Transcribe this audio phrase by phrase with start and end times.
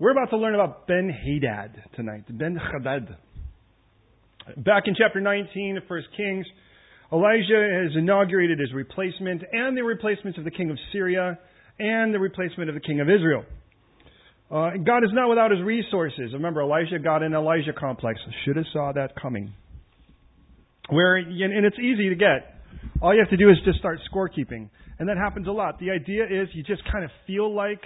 [0.00, 2.24] We're about to learn about Ben Hadad tonight.
[2.30, 3.18] Ben Hadad.
[4.56, 6.46] Back in chapter 19 of 1 Kings,
[7.12, 11.38] Elijah has inaugurated his replacement and the replacements of the king of Syria
[11.78, 13.44] and the replacement of the king of Israel.
[14.50, 16.32] Uh, God is not without his resources.
[16.32, 18.20] Remember, Elijah got an Elijah complex.
[18.46, 19.52] Should have saw that coming.
[20.88, 22.56] Where, and it's easy to get.
[23.02, 24.70] All you have to do is just start scorekeeping.
[24.98, 25.78] And that happens a lot.
[25.78, 27.82] The idea is you just kind of feel like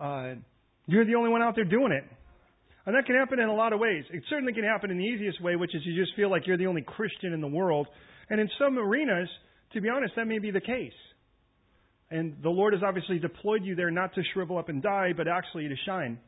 [0.00, 0.34] uh,
[0.88, 2.04] you're the only one out there doing it.
[2.86, 4.04] And that can happen in a lot of ways.
[4.10, 6.56] It certainly can happen in the easiest way, which is you just feel like you're
[6.56, 7.86] the only Christian in the world.
[8.30, 9.28] And in some arenas,
[9.74, 10.96] to be honest, that may be the case.
[12.10, 15.28] And the Lord has obviously deployed you there not to shrivel up and die, but
[15.28, 16.18] actually to shine.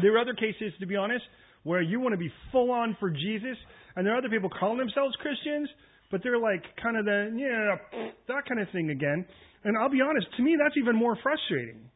[0.00, 1.24] There are other cases, to be honest,
[1.62, 3.58] where you want to be full on for Jesus,
[3.94, 5.68] and there are other people calling themselves Christians,
[6.10, 9.26] but they're like kind of the, yeah, that kind of thing again.
[9.64, 11.90] And I'll be honest, to me, that's even more frustrating.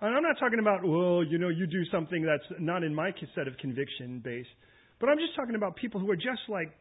[0.00, 3.12] And I'm not talking about, well, you know, you do something that's not in my
[3.34, 4.46] set of conviction base.
[5.00, 6.72] But I'm just talking about people who are just like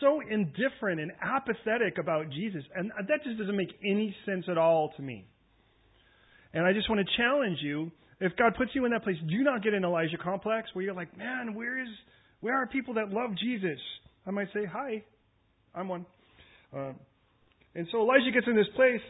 [0.00, 2.62] so indifferent and apathetic about Jesus.
[2.74, 5.26] And that just doesn't make any sense at all to me.
[6.52, 9.42] And I just want to challenge you if God puts you in that place, do
[9.44, 11.88] not get an Elijah complex where you're like, man, where is,
[12.40, 13.78] where are people that love Jesus?
[14.26, 15.04] I might say, hi,
[15.74, 16.06] I'm one.
[16.74, 16.92] Uh,
[17.74, 19.02] and so Elijah gets in this place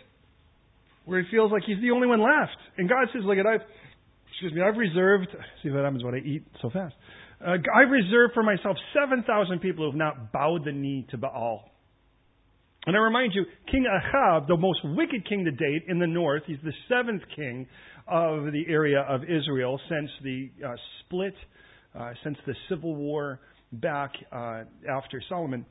[1.06, 2.58] where he feels like he's the only one left.
[2.76, 3.62] And God says, look, at I've,
[4.28, 5.28] excuse me, I've reserved,
[5.62, 6.94] see what happens when I eat so fast.
[7.40, 11.64] Uh, I've reserved for myself 7,000 people who have not bowed the knee to Baal.
[12.86, 16.42] And I remind you, King Ahab, the most wicked king to date in the north,
[16.46, 17.66] he's the seventh king
[18.06, 21.34] of the area of Israel since the uh, split,
[21.98, 23.40] uh, since the civil war
[23.72, 25.66] back uh, after Solomon.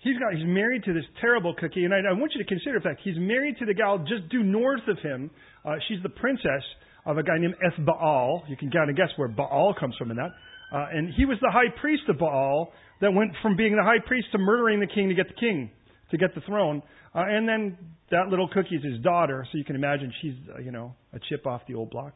[0.00, 2.78] He's got he's married to this terrible cookie, and I, I want you to consider
[2.78, 5.30] the fact he's married to the gal just due north of him.
[5.64, 6.62] Uh, she's the princess
[7.04, 8.48] of a guy named Ethbaal.
[8.48, 10.30] You can kind of guess where Baal comes from in that.
[10.72, 14.04] Uh, and he was the high priest of Baal that went from being the high
[14.06, 15.70] priest to murdering the king to get the king,
[16.10, 16.82] to get the throne.
[17.14, 17.76] Uh, and then
[18.10, 21.18] that little cookie is his daughter, so you can imagine she's, uh, you know, a
[21.28, 22.12] chip off the old block.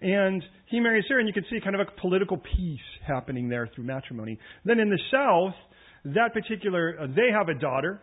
[0.00, 3.68] And he marries her, and you can see kind of a political peace happening there
[3.74, 4.38] through matrimony.
[4.64, 5.54] Then in the south,
[6.14, 8.00] that particular, uh, they have a daughter,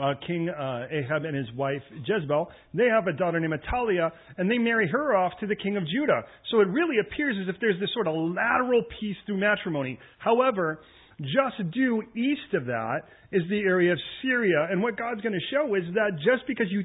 [0.00, 2.48] uh, King uh, Ahab and his wife Jezebel.
[2.72, 5.84] They have a daughter named Athaliah, and they marry her off to the king of
[5.86, 6.22] Judah.
[6.50, 9.98] So it really appears as if there's this sort of lateral peace through matrimony.
[10.18, 10.80] However,
[11.20, 14.68] just due east of that is the area of Syria.
[14.70, 16.84] And what God's going to show is that just because you,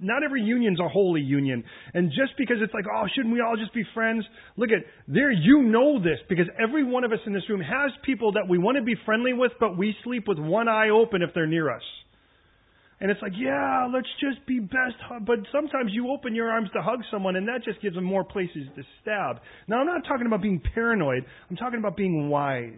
[0.00, 1.64] not every union's a holy union.
[1.94, 4.24] And just because it's like, oh, shouldn't we all just be friends?
[4.56, 7.92] Look at, there you know this because every one of us in this room has
[8.04, 11.22] people that we want to be friendly with, but we sleep with one eye open
[11.22, 11.82] if they're near us.
[12.98, 14.96] And it's like, yeah, let's just be best.
[15.26, 18.24] But sometimes you open your arms to hug someone, and that just gives them more
[18.24, 19.40] places to stab.
[19.68, 21.24] Now, I'm not talking about being paranoid.
[21.50, 22.72] I'm talking about being wise.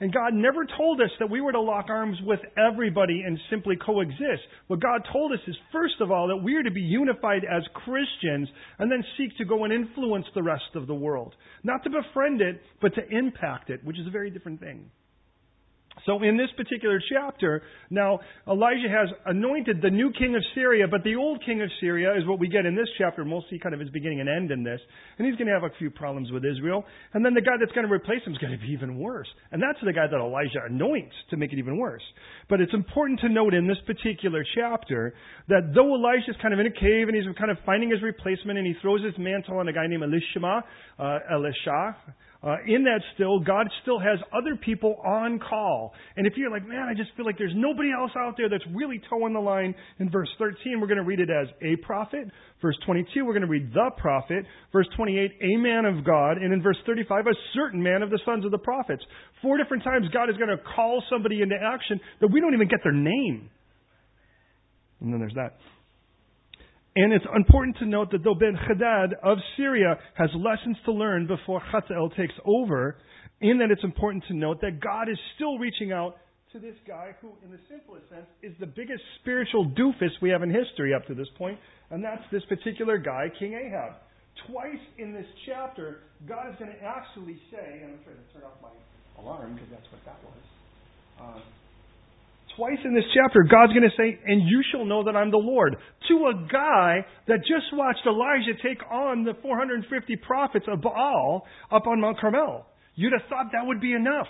[0.00, 3.76] And God never told us that we were to lock arms with everybody and simply
[3.76, 4.42] coexist.
[4.66, 7.62] What God told us is, first of all, that we are to be unified as
[7.74, 11.34] Christians and then seek to go and influence the rest of the world.
[11.62, 14.90] Not to befriend it, but to impact it, which is a very different thing.
[16.06, 21.02] So in this particular chapter, now Elijah has anointed the new king of Syria, but
[21.02, 23.58] the old king of Syria is what we get in this chapter, and we'll see
[23.58, 24.80] kind of his beginning and end in this.
[25.16, 26.84] And he's going to have a few problems with Israel.
[27.14, 29.28] And then the guy that's going to replace him is going to be even worse.
[29.52, 32.04] And that's the guy that Elijah anoints to make it even worse.
[32.50, 35.14] But it's important to note in this particular chapter
[35.48, 38.58] that though Elijah's kind of in a cave and he's kind of finding his replacement
[38.58, 40.62] and he throws his mantle on a guy named Elishama,
[40.98, 41.96] uh, Elisha,
[42.44, 45.83] uh, in that still, God still has other people on call.
[46.16, 48.64] And if you're like, man, I just feel like there's nobody else out there that's
[48.74, 52.28] really toeing the line, in verse 13, we're going to read it as a prophet.
[52.62, 54.44] Verse 22, we're going to read the prophet.
[54.72, 56.38] Verse 28, a man of God.
[56.38, 59.02] And in verse 35, a certain man of the sons of the prophets.
[59.42, 62.68] Four different times, God is going to call somebody into action that we don't even
[62.68, 63.50] get their name.
[65.00, 65.56] And then there's that.
[66.96, 71.26] And it's important to note that though Ben Hadad of Syria has lessons to learn
[71.26, 72.96] before Hazael takes over,
[73.40, 76.16] in that it's important to note that God is still reaching out
[76.52, 80.42] to this guy who, in the simplest sense, is the biggest spiritual doofus we have
[80.42, 81.58] in history up to this point,
[81.90, 83.94] and that's this particular guy, King Ahab.
[84.46, 88.42] Twice in this chapter, God is going to actually say, and I'm trying to turn
[88.46, 88.70] off my
[89.22, 90.42] alarm because that's what that was.
[91.18, 91.40] Uh,
[92.56, 95.36] Twice in this chapter, God's going to say, and you shall know that I'm the
[95.36, 95.76] Lord.
[96.08, 101.86] To a guy that just watched Elijah take on the 450 prophets of Baal up
[101.86, 102.66] on Mount Carmel.
[102.94, 104.28] You'd have thought that would be enough.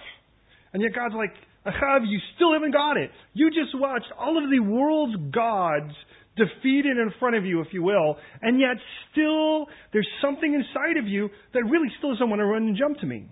[0.72, 1.32] And yet God's like,
[1.66, 3.10] Ahab, you still haven't got it.
[3.32, 5.92] You just watched all of the world's gods
[6.36, 8.76] defeated in front of you, if you will, and yet
[9.12, 12.98] still there's something inside of you that really still doesn't want to run and jump
[12.98, 13.28] to me.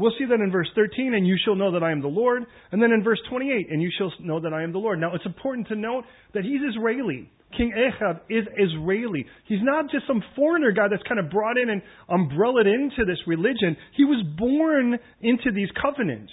[0.00, 2.44] We'll see that in verse 13, and you shall know that I am the Lord.
[2.72, 4.98] And then in verse 28, and you shall know that I am the Lord.
[4.98, 7.30] Now, it's important to note that he's Israeli.
[7.54, 9.26] King Ahab is Israeli.
[9.46, 13.18] He's not just some foreigner guy that's kind of brought in and umbrellaed into this
[13.26, 13.76] religion.
[13.94, 16.32] He was born into these covenants.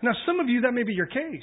[0.00, 1.42] Now, some of you, that may be your case.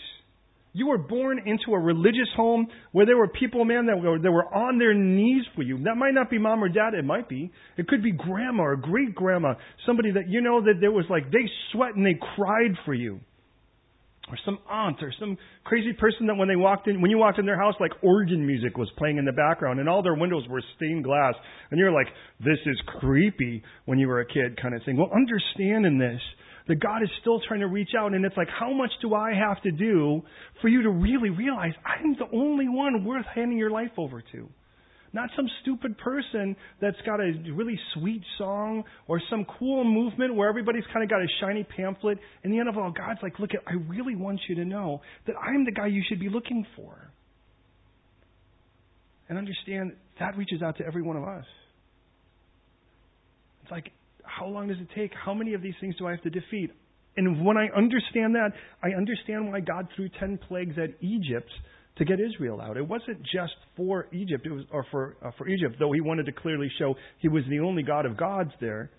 [0.78, 4.32] You were born into a religious home where there were people, man, that were, that
[4.32, 5.80] were on their knees for you.
[5.84, 6.94] That might not be mom or dad.
[6.94, 7.52] It might be.
[7.78, 9.56] It could be grandma or great grandma.
[9.88, 13.20] Somebody that you know that there was like, they sweat and they cried for you
[14.30, 17.40] or some aunt or some crazy person that when they walked in when you walked
[17.40, 20.44] in their house like organ music was playing in the background and all their windows
[20.50, 21.34] were stained glass
[21.72, 22.08] and you're like
[22.42, 26.20] this is creepy when you were a kid kind of thing well understand in this
[26.68, 29.34] that God is still trying to reach out and it's like how much do I
[29.34, 30.22] have to do
[30.62, 34.50] for you to really realize I'm the only one worth handing your life over to
[35.14, 40.50] not some stupid person that's got a really sweet song or some cool movement where
[40.50, 42.20] everybody's kind of got a shiny pamphlet.
[42.44, 45.36] In the end of all, God's like, look, I really want you to know that
[45.36, 47.12] I'm the guy you should be looking for.
[49.30, 51.46] And understand that reaches out to every one of us.
[53.64, 53.92] It's like,
[54.28, 55.12] how long does it take?
[55.14, 56.72] How many of these things do I have to defeat?
[57.16, 58.52] And when I understand that,
[58.84, 61.50] I understand why God threw ten plagues at Egypt
[61.98, 62.78] to get Israel out.
[62.78, 66.28] It wasn't just for Egypt, it was, or for, uh, for Egypt, though he wanted
[66.28, 68.92] to clearly show he was the only God of gods there.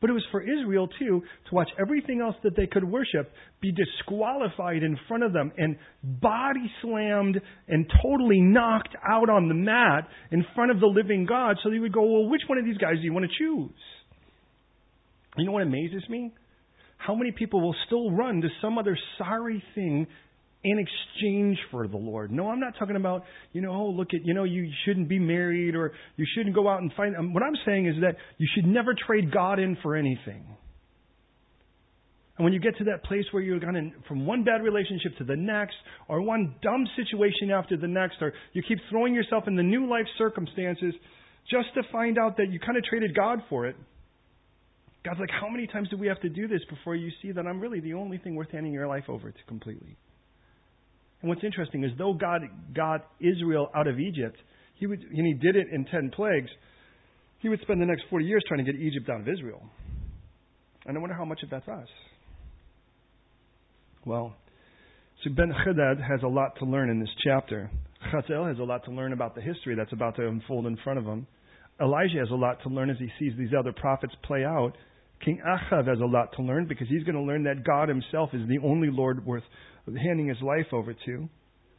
[0.00, 3.32] But it was for Israel, too, to watch everything else that they could worship
[3.62, 9.54] be disqualified in front of them and body slammed and totally knocked out on the
[9.54, 11.56] mat in front of the living God.
[11.62, 13.70] So they would go, Well, which one of these guys do you want to choose?
[15.36, 16.32] You know what amazes me?
[16.96, 20.06] How many people will still run to some other sorry thing
[20.64, 22.32] in exchange for the Lord.
[22.32, 25.18] No, I'm not talking about, you know, oh, look at, you know, you shouldn't be
[25.18, 27.14] married or you shouldn't go out and find.
[27.14, 30.46] Um, what I'm saying is that you should never trade God in for anything.
[32.36, 35.24] And when you get to that place where you're going from one bad relationship to
[35.24, 35.76] the next,
[36.08, 39.86] or one dumb situation after the next, or you keep throwing yourself in the new
[39.88, 40.94] life circumstances
[41.48, 43.76] just to find out that you kind of traded God for it.
[45.04, 47.46] God's like, how many times do we have to do this before you see that
[47.46, 49.96] I'm really the only thing worth handing your life over to completely?
[51.20, 52.42] And what's interesting is though God
[52.74, 54.36] got Israel out of Egypt,
[54.74, 56.50] he would, and he did it in 10 plagues,
[57.40, 59.62] he would spend the next 40 years trying to get Egypt out of Israel.
[60.86, 61.88] And I wonder how much of that's us.
[64.06, 64.34] Well,
[65.22, 67.70] so Ben Hadad has a lot to learn in this chapter.
[68.12, 70.98] Hazael has a lot to learn about the history that's about to unfold in front
[70.98, 71.26] of him.
[71.80, 74.72] Elijah has a lot to learn as he sees these other prophets play out.
[75.22, 78.30] King Achav has a lot to learn because he's going to learn that God himself
[78.32, 79.44] is the only Lord worth
[79.86, 81.28] handing his life over to.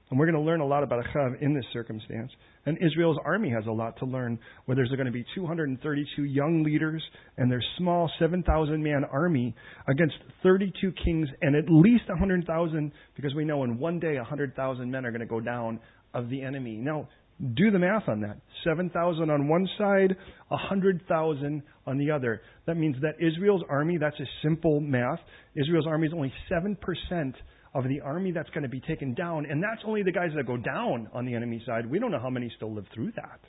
[0.10, 2.32] And we're going to learn a lot about Achav in this circumstance.
[2.68, 6.64] And Israel's army has a lot to learn, where there's going to be 232 young
[6.64, 7.04] leaders
[7.38, 9.56] and their small 7,000 man army
[9.88, 15.06] against 32 kings and at least 100,000, because we know in one day 100,000 men
[15.06, 15.80] are going to go down
[16.14, 16.78] of the enemy.
[16.78, 17.10] Now,
[17.54, 18.38] do the math on that.
[18.64, 20.16] 7,000 on one side,
[20.48, 22.42] 100,000 on the other.
[22.66, 25.20] That means that Israel's army, that's a simple math,
[25.56, 27.34] Israel's army is only 7%
[27.74, 30.48] of the army that's going to be taken down, and that's only the guys that
[30.48, 31.90] go down on the enemy side.
[31.90, 33.40] We don't know how many still live through that.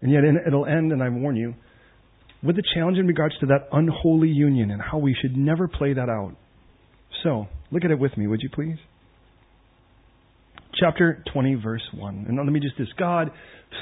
[0.00, 1.54] And yet it'll end, and I warn you,
[2.42, 5.92] with the challenge in regards to that unholy union and how we should never play
[5.92, 6.34] that out.
[7.22, 8.78] So, look at it with me, would you please?
[10.78, 12.26] Chapter 20, verse 1.
[12.28, 13.30] And let me just this God,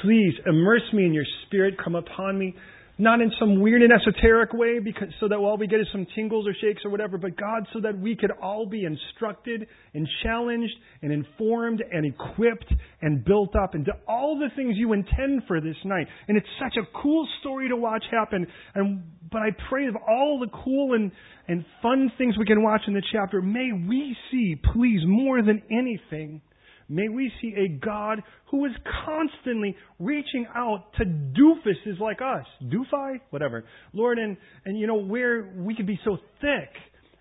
[0.01, 2.55] please immerse me in your spirit, come upon me.
[3.01, 6.05] Not in some weird and esoteric way, because so that all we get is some
[6.15, 10.05] tingles or shakes or whatever, but God, so that we could all be instructed and
[10.21, 15.61] challenged and informed and equipped and built up into all the things you intend for
[15.61, 16.07] this night.
[16.27, 18.45] And it's such a cool story to watch happen.
[18.75, 21.09] And but I pray of all the cool and,
[21.47, 25.61] and fun things we can watch in the chapter, may we see, please, more than
[25.71, 26.41] anything,
[26.89, 28.71] May we see a God who is
[29.05, 32.45] constantly reaching out to doofuses like us.
[32.63, 33.19] Doofi?
[33.29, 33.63] Whatever.
[33.93, 36.69] Lord, and, and you know, where we could be so thick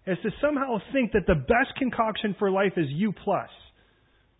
[0.06, 3.50] as to somehow think that the best concoction for life is you plus,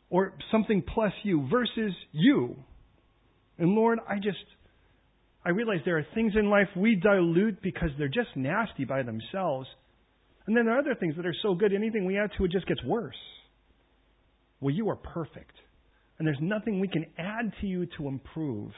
[0.08, 2.56] or something plus you versus you.
[3.58, 4.38] And Lord, I just,
[5.44, 9.68] I realize there are things in life we dilute because they're just nasty by themselves.
[10.46, 12.50] And then there are other things that are so good, anything we add to it
[12.50, 13.14] just gets worse.
[14.60, 15.54] Well, you are perfect.
[16.18, 18.72] And there's nothing we can add to you to improve.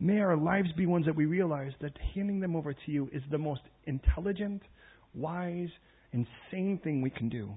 [0.00, 3.22] May our lives be ones that we realize that handing them over to you is
[3.30, 4.62] the most intelligent,
[5.14, 5.68] wise,
[6.12, 7.50] and sane thing we can do.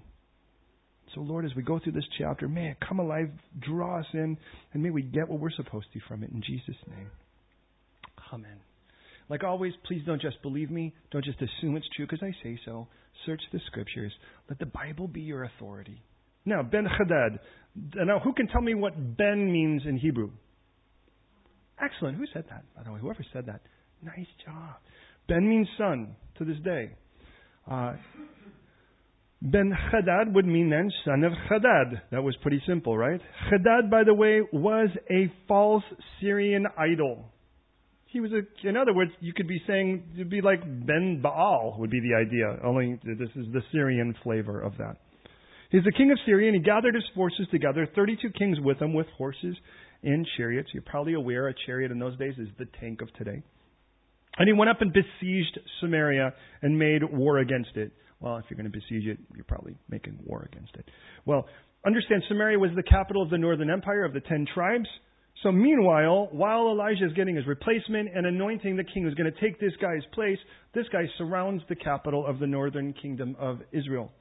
[1.14, 4.38] So, Lord, as we go through this chapter, may it come alive, draw us in,
[4.74, 6.32] and may we get what we're supposed to from it.
[6.32, 7.10] In Jesus' name.
[8.34, 8.58] Amen.
[9.30, 10.94] Like always, please don't just believe me.
[11.12, 12.88] Don't just assume it's true because I say so.
[13.26, 14.12] Search the scriptures.
[14.50, 16.02] Let the Bible be your authority.
[16.46, 17.40] Now, Ben Hadad.
[17.96, 20.32] Now, who can tell me what Ben means in Hebrew?
[21.82, 22.18] Excellent.
[22.18, 22.64] Who said that?
[22.76, 23.62] By the way, whoever said that,
[24.04, 24.76] nice job.
[25.28, 26.92] Ben means son to this day.
[27.70, 27.94] Uh,
[29.42, 32.02] ben Hadad would mean then son of Hadad.
[32.12, 33.22] That was pretty simple, right?
[33.50, 35.84] Hadad, by the way, was a false
[36.20, 37.26] Syrian idol.
[38.06, 41.78] He was a, in other words, you could be saying, it'd be like Ben Baal
[41.80, 44.98] would be the idea, only this is the Syrian flavor of that.
[45.72, 48.94] He's the king of Syria, and he gathered his forces together, 32 kings with him,
[48.94, 49.56] with horses
[50.04, 50.70] and chariots.
[50.74, 53.42] You're probably aware a chariot in those days is the tank of today.
[54.38, 57.92] And he went up and besieged Samaria and made war against it.
[58.20, 60.86] Well, if you're going to besiege it, you're probably making war against it.
[61.26, 61.48] Well,
[61.86, 64.88] understand Samaria was the capital of the northern empire of the ten tribes.
[65.42, 69.40] So meanwhile, while Elijah is getting his replacement and anointing the king who's going to
[69.40, 70.38] take this guy's place,
[70.76, 74.12] this guy surrounds the capital of the northern kingdom of Israel.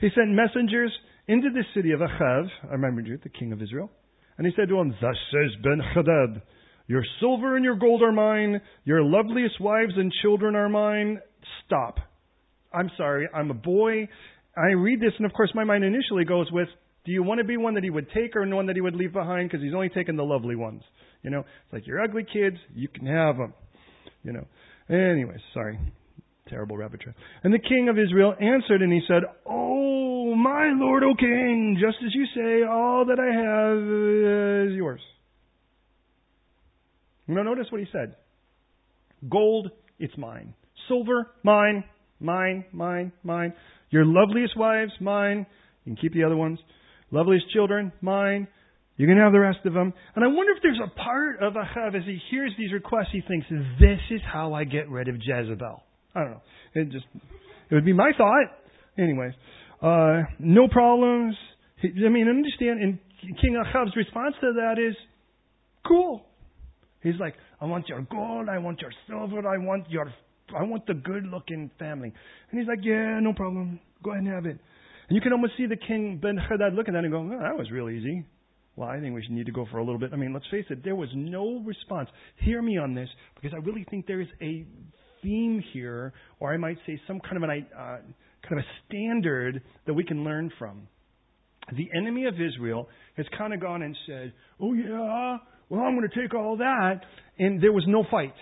[0.00, 0.92] He sent messengers
[1.26, 3.90] into the city of Achav, I remember you, the king of Israel,
[4.36, 6.42] and he said to him, Thus says Ben Hadad,
[6.86, 11.20] Your silver and your gold are mine, your loveliest wives and children are mine.
[11.66, 11.98] Stop.
[12.72, 14.08] I'm sorry, I'm a boy.
[14.56, 16.68] I read this, and of course, my mind initially goes with,
[17.04, 18.94] do you want to be one that he would take or one that he would
[18.94, 19.48] leave behind?
[19.48, 20.82] Because he's only taking the lovely ones.
[21.22, 23.54] You know, it's like your ugly kids, you can have them.
[24.22, 24.46] You know.
[24.88, 25.78] Anyways, sorry.
[26.48, 27.14] Terrible trail.
[27.44, 31.98] And the king of Israel answered and he said, Oh, my lord, O king, just
[32.04, 35.00] as you say, all that I have is yours.
[37.26, 38.16] Now notice what he said.
[39.28, 40.54] Gold, it's mine.
[40.88, 41.84] Silver, mine.
[42.20, 43.52] Mine, mine, mine.
[43.90, 45.46] Your loveliest wives, mine.
[45.84, 46.58] You can keep the other ones.
[47.10, 48.48] Loveliest children, mine.
[48.96, 49.92] You can have the rest of them.
[50.16, 53.22] And I wonder if there's a part of Achav as he hears these requests, he
[53.26, 53.46] thinks,
[53.78, 55.82] this is how I get rid of Jezebel.
[56.18, 56.42] I don't know.
[56.74, 57.06] It just,
[57.70, 58.46] it would be my thought.
[58.98, 59.32] Anyways,
[59.80, 61.36] uh, no problems.
[61.82, 62.98] I mean, understand, and
[63.40, 64.96] King Ahab's response to that is,
[65.86, 66.24] cool.
[67.02, 70.12] He's like, I want your gold, I want your silver, I want your,
[70.58, 72.12] I want the good looking family.
[72.50, 73.78] And he's like, yeah, no problem.
[74.02, 74.58] Go ahead and have it.
[75.08, 77.42] And you can almost see the king Ben Hadad looking at him and going, oh,
[77.42, 78.24] that was real easy.
[78.76, 80.10] Well, I think we should need to go for a little bit.
[80.12, 82.08] I mean, let's face it, there was no response.
[82.40, 84.66] Hear me on this, because I really think there is a
[85.22, 87.98] theme here, or I might say some kind of an uh,
[88.48, 90.88] kind of a standard that we can learn from.
[91.76, 96.08] The enemy of Israel has kind of gone and said, "Oh yeah, well I'm going
[96.08, 97.00] to take all that,"
[97.38, 98.34] and there was no fight.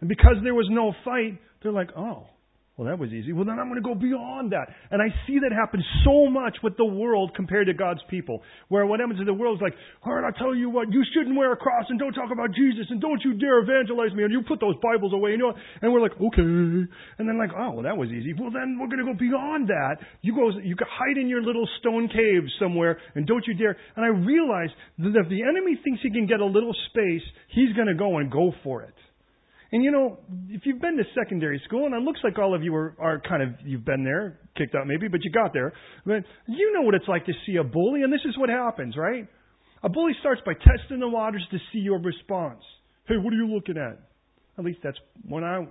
[0.00, 2.26] And because there was no fight, they're like, "Oh,
[2.82, 3.30] well, that was easy.
[3.30, 4.66] Well, then I'm going to go beyond that.
[4.90, 8.42] And I see that happen so much with the world compared to God's people.
[8.68, 11.04] Where what happens in the world is like, all right, I'll tell you what, you
[11.14, 14.24] shouldn't wear a cross and don't talk about Jesus and don't you dare evangelize me
[14.24, 15.30] and you put those Bibles away.
[15.30, 16.42] You know, and we're like, okay.
[16.42, 18.34] And then like, oh, well, that was easy.
[18.34, 20.02] Well, then we're going to go beyond that.
[20.22, 23.76] You go, you hide in your little stone cave somewhere and don't you dare.
[23.94, 27.22] And I realize that if the enemy thinks he can get a little space,
[27.54, 28.94] he's going to go and go for it.
[29.72, 30.18] And you know,
[30.50, 33.20] if you've been to secondary school, and it looks like all of you are, are
[33.26, 35.72] kind of, you've been there, kicked out maybe, but you got there.
[36.04, 38.96] But you know what it's like to see a bully, and this is what happens,
[38.98, 39.26] right?
[39.82, 42.60] A bully starts by testing the waters to see your response.
[43.08, 43.98] Hey, what are you looking at?
[44.58, 45.64] At least that's when I,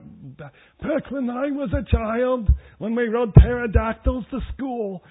[0.82, 5.04] back when I was a child, when we rode pterodactyls to school.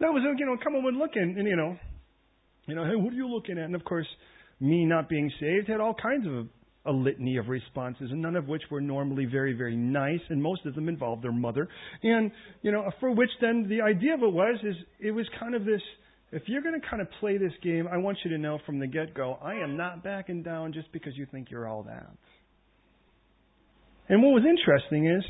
[0.00, 1.76] That was, you know, come on looking, and you know,
[2.66, 3.64] you know, hey, what are you looking at?
[3.64, 4.06] And of course,
[4.60, 6.48] me not being saved had all kinds of
[6.86, 10.64] a litany of responses, and none of which were normally very, very nice, and most
[10.64, 11.68] of them involved their mother.
[12.02, 12.30] And,
[12.62, 15.64] you know, for which then the idea of it was, is it was kind of
[15.64, 15.82] this,
[16.32, 18.78] if you're going to kind of play this game, I want you to know from
[18.78, 22.10] the get-go, I am not backing down just because you think you're all that.
[24.08, 25.24] And what was interesting is,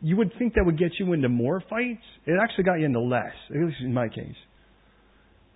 [0.00, 2.02] you would think that would get you into more fights.
[2.26, 4.36] It actually got you into less, at least in my case.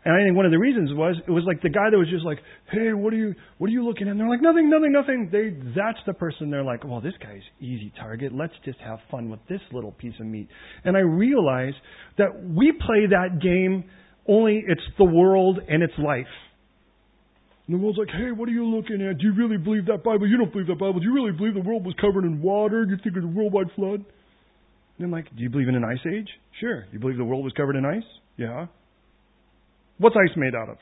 [0.04, 2.08] And I think one of the reasons was it was like the guy that was
[2.08, 2.38] just like,
[2.70, 5.28] "Hey, what are you what are you looking at?" And they're like, "Nothing, nothing, nothing."
[5.30, 8.32] They that's the person they're like, "Well, this guy's easy target.
[8.32, 10.48] Let's just have fun with this little piece of meat."
[10.84, 11.74] And I realize
[12.16, 13.84] that we play that game
[14.28, 16.30] only it's the world and it's life.
[17.66, 19.18] And the world's like, "Hey, what are you looking at?
[19.18, 20.28] Do you really believe that Bible?
[20.28, 21.00] You don't believe that Bible.
[21.00, 22.84] Do you really believe the world was covered in water?
[22.84, 24.04] Do you think it was a worldwide flood?"
[24.96, 26.28] And I'm like, "Do you believe in an ice age?
[26.60, 26.86] Sure.
[26.92, 28.08] You believe the world was covered in ice?
[28.36, 28.68] Yeah.
[29.98, 30.78] What's ice made out of?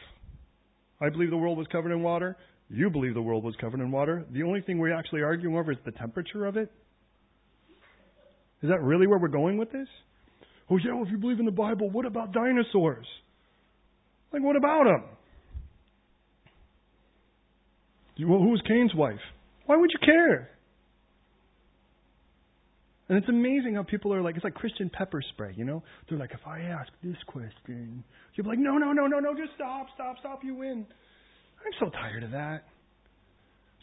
[1.00, 2.37] I believe the world was covered in water.
[2.68, 4.25] You believe the world was covered in water.
[4.32, 6.70] The only thing we're actually arguing over is the temperature of it.
[8.62, 9.88] Is that really where we're going with this?
[10.70, 13.06] Oh, yeah, well, if you believe in the Bible, what about dinosaurs?
[14.32, 15.04] Like, what about them?
[18.28, 19.20] Well, who was Cain's wife?
[19.66, 20.50] Why would you care?
[23.08, 25.82] And it's amazing how people are like, it's like Christian pepper spray, you know?
[26.08, 28.02] They're like, if I ask this question,
[28.34, 30.86] you'll be like, no, no, no, no, no, just stop, stop, stop, you win.
[31.64, 32.64] I'm so tired of that.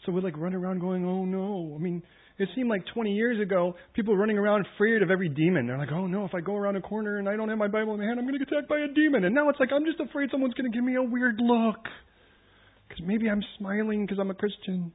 [0.04, 1.74] So we like run around going, oh no.
[1.74, 2.02] I mean,
[2.38, 5.66] it seemed like 20 years ago, people running around afraid of every demon.
[5.66, 7.68] They're like, oh no, if I go around a corner and I don't have my
[7.68, 9.24] Bible in my hand, I'm going to get attacked by a demon.
[9.24, 11.80] And now it's like, I'm just afraid someone's going to give me a weird look.
[12.88, 14.92] Because maybe I'm smiling because I'm a Christian.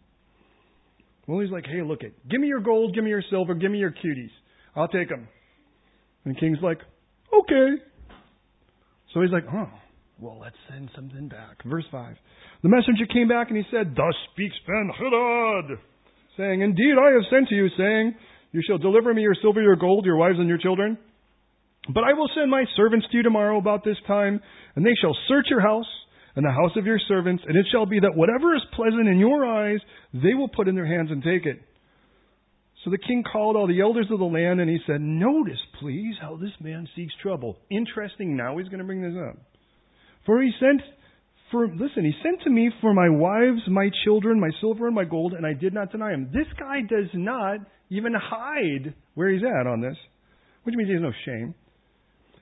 [1.30, 2.16] Well, he's like, hey, look it.
[2.28, 4.34] Give me your gold, give me your silver, give me your cuties.
[4.76, 5.28] I'll take them.
[6.26, 6.80] And king's like,
[7.32, 7.70] okay.
[9.14, 9.70] So he's like, oh,
[10.20, 11.64] well, let's send something back.
[11.64, 12.16] Verse 5.
[12.64, 15.78] The messenger came back and he said, Thus speaks Ben Hadad,
[16.36, 18.16] saying, Indeed, I have sent to you, saying,
[18.52, 20.98] You shall deliver me your silver, your gold, your wives, and your children.
[21.94, 24.42] But I will send my servants to you tomorrow about this time,
[24.76, 25.86] and they shall search your house
[26.40, 29.20] and the house of your servants, and it shall be that whatever is pleasant in
[29.20, 29.82] your eyes,
[30.14, 31.60] they will put in their hands and take it.
[32.86, 36.16] So the king called all the elders of the land, and he said, Notice, please,
[36.22, 37.58] how this man seeks trouble.
[37.70, 39.36] Interesting, now he's going to bring this up.
[40.26, 40.82] For he sent
[41.52, 45.04] for listen, he sent to me for my wives, my children, my silver and my
[45.04, 46.30] gold, and I did not deny him.
[46.32, 47.58] This guy does not
[47.90, 49.98] even hide where he's at on this,
[50.64, 51.54] which means he has no shame.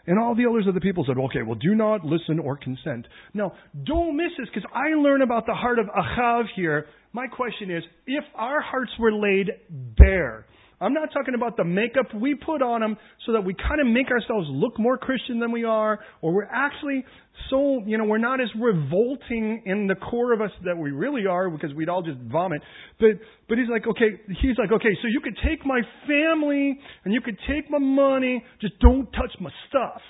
[0.07, 3.05] And all the elders of the people said, okay, well, do not listen or consent.
[3.33, 3.53] Now,
[3.85, 6.87] don't miss this because I learn about the heart of Achav here.
[7.11, 10.45] My question is, if our hearts were laid bare,
[10.79, 13.87] I'm not talking about the makeup we put on them so that we kind of
[13.87, 17.03] make ourselves look more Christian than we are, or we're actually
[17.49, 21.25] so, you know, we're not as revolting in the core of us that we really
[21.25, 22.61] are because we'd all just vomit.
[22.99, 23.19] But,
[23.49, 27.21] but he's like, okay, he's like, okay, so you could take my family and you
[27.21, 30.01] could take my money, just don't touch my stuff.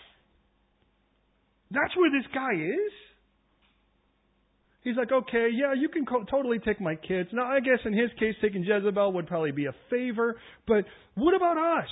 [1.72, 2.92] That's where this guy is.
[4.81, 7.29] He's like, okay, yeah, you can co- totally take my kids.
[7.34, 10.36] Now, I guess in his case, taking Jezebel would probably be a favor,
[10.67, 11.90] but what about us?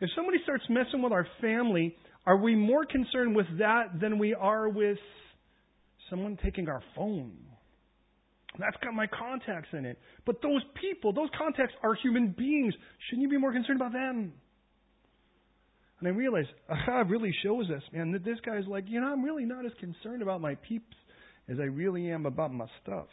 [0.00, 4.34] If somebody starts messing with our family, are we more concerned with that than we
[4.34, 4.98] are with
[6.10, 7.36] someone taking our phone?
[8.58, 9.98] That's got my contacts in it.
[10.26, 12.74] But those people, those contacts are human beings.
[13.08, 14.32] Shouldn't you be more concerned about them?
[15.98, 19.22] And I realize Achav really shows us, man, that this guy's like, you know, I'm
[19.22, 20.96] really not as concerned about my peeps
[21.48, 23.06] as I really am about my stuff.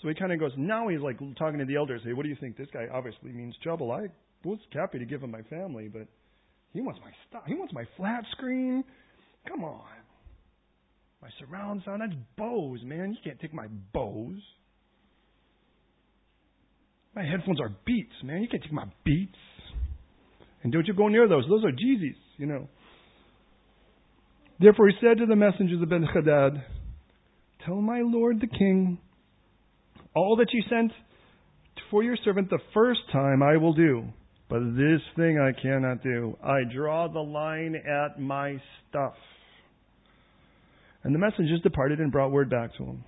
[0.00, 2.00] So he kind of goes, now he's like talking to the elders.
[2.04, 2.56] Hey, what do you think?
[2.56, 3.92] This guy obviously means trouble.
[3.92, 4.06] I
[4.44, 6.06] was happy to give him my family, but
[6.72, 7.42] he wants my stuff.
[7.46, 8.82] He wants my flat screen.
[9.46, 9.82] Come on.
[11.20, 12.00] My surround sound.
[12.00, 13.10] That's Bose, man.
[13.10, 14.40] You can't take my Bose.
[17.14, 18.40] My headphones are Beats, man.
[18.40, 19.34] You can't take my Beats.
[20.62, 21.44] And don't you go near those.
[21.48, 22.68] Those are Yeezys, you know.
[24.60, 26.62] Therefore he said to the messengers of Ben Hadad,
[27.64, 28.98] Tell my lord the king,
[30.14, 30.92] all that you sent
[31.90, 34.04] for your servant the first time I will do,
[34.48, 36.36] but this thing I cannot do.
[36.44, 39.14] I draw the line at my stuff.
[41.02, 43.04] And the messengers departed and brought word back to him.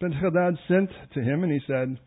[0.00, 1.98] Ben Hadad sent to him, and he said,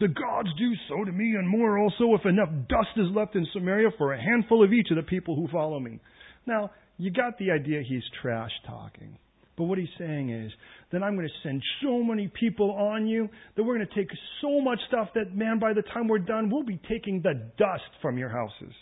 [0.00, 3.46] The gods do so to me, and more also, if enough dust is left in
[3.52, 6.00] Samaria for a handful of each of the people who follow me.
[6.46, 9.16] Now, you got the idea he's trash talking.
[9.56, 10.50] But what he's saying is
[10.90, 14.08] that I'm going to send so many people on you that we're going to take
[14.40, 17.90] so much stuff that, man, by the time we're done, we'll be taking the dust
[18.00, 18.74] from your houses.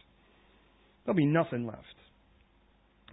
[1.04, 1.82] There'll be nothing left.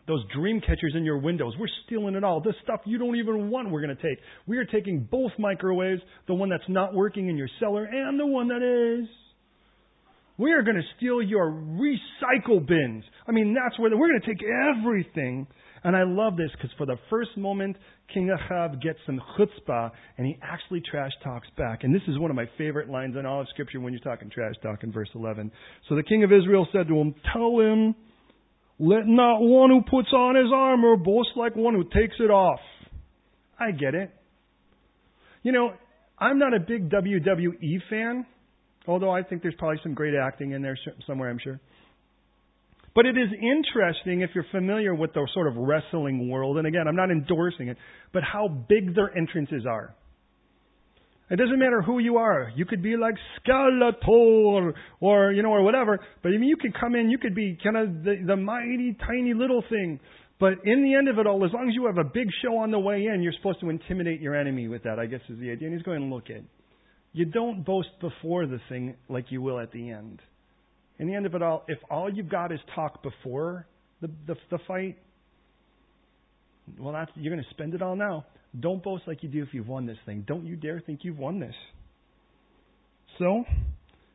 [0.08, 2.40] Those dream catchers in your windows, we're stealing it all.
[2.40, 4.20] This stuff you don't even want, we're going to take.
[4.46, 8.28] We are taking both microwaves, the one that's not working in your cellar and the
[8.28, 9.08] one that is.
[10.38, 13.04] We are going to steal your recycle bins.
[13.28, 15.48] I mean, that's where we're going to take everything.
[15.84, 17.78] And I love this because for the first moment,
[18.14, 21.84] King Ahab gets some chutzpah and he actually trash talks back.
[21.84, 24.30] And this is one of my favorite lines in all of Scripture when you're talking
[24.30, 25.52] trash talk in verse 11.
[25.88, 27.96] So the king of Israel said to him, Tell him,
[28.80, 32.60] let not one who puts on his armor boast like one who takes it off.
[33.60, 34.12] I get it.
[35.44, 35.72] You know,
[36.18, 38.26] I'm not a big WWE fan.
[38.88, 41.60] Although I think there's probably some great acting in there somewhere, I'm sure.
[42.94, 46.88] But it is interesting if you're familiar with the sort of wrestling world, and again,
[46.88, 47.78] I'm not endorsing it,
[48.14, 49.94] but how big their entrances are.
[51.30, 52.52] It doesn't matter who you are.
[52.56, 56.00] You could be like Skeletor or, you know, or whatever.
[56.22, 58.96] But I mean, you could come in, you could be kind of the, the mighty,
[59.08, 60.00] tiny little thing.
[60.40, 62.58] But in the end of it all, as long as you have a big show
[62.58, 65.40] on the way in, you're supposed to intimidate your enemy with that, I guess is
[65.40, 65.68] the idea.
[65.68, 66.44] And he's going, to look it.
[67.16, 70.22] You don't boast before the thing like you will at the end.
[71.00, 73.66] in the end of it all, if all you've got is talk before
[74.02, 74.98] the, the, the fight,
[76.78, 78.26] well, that's, you're going to spend it all now.
[78.60, 80.26] Don't boast like you do if you've won this thing.
[80.28, 81.56] Don't you dare think you've won this.
[83.18, 83.46] So,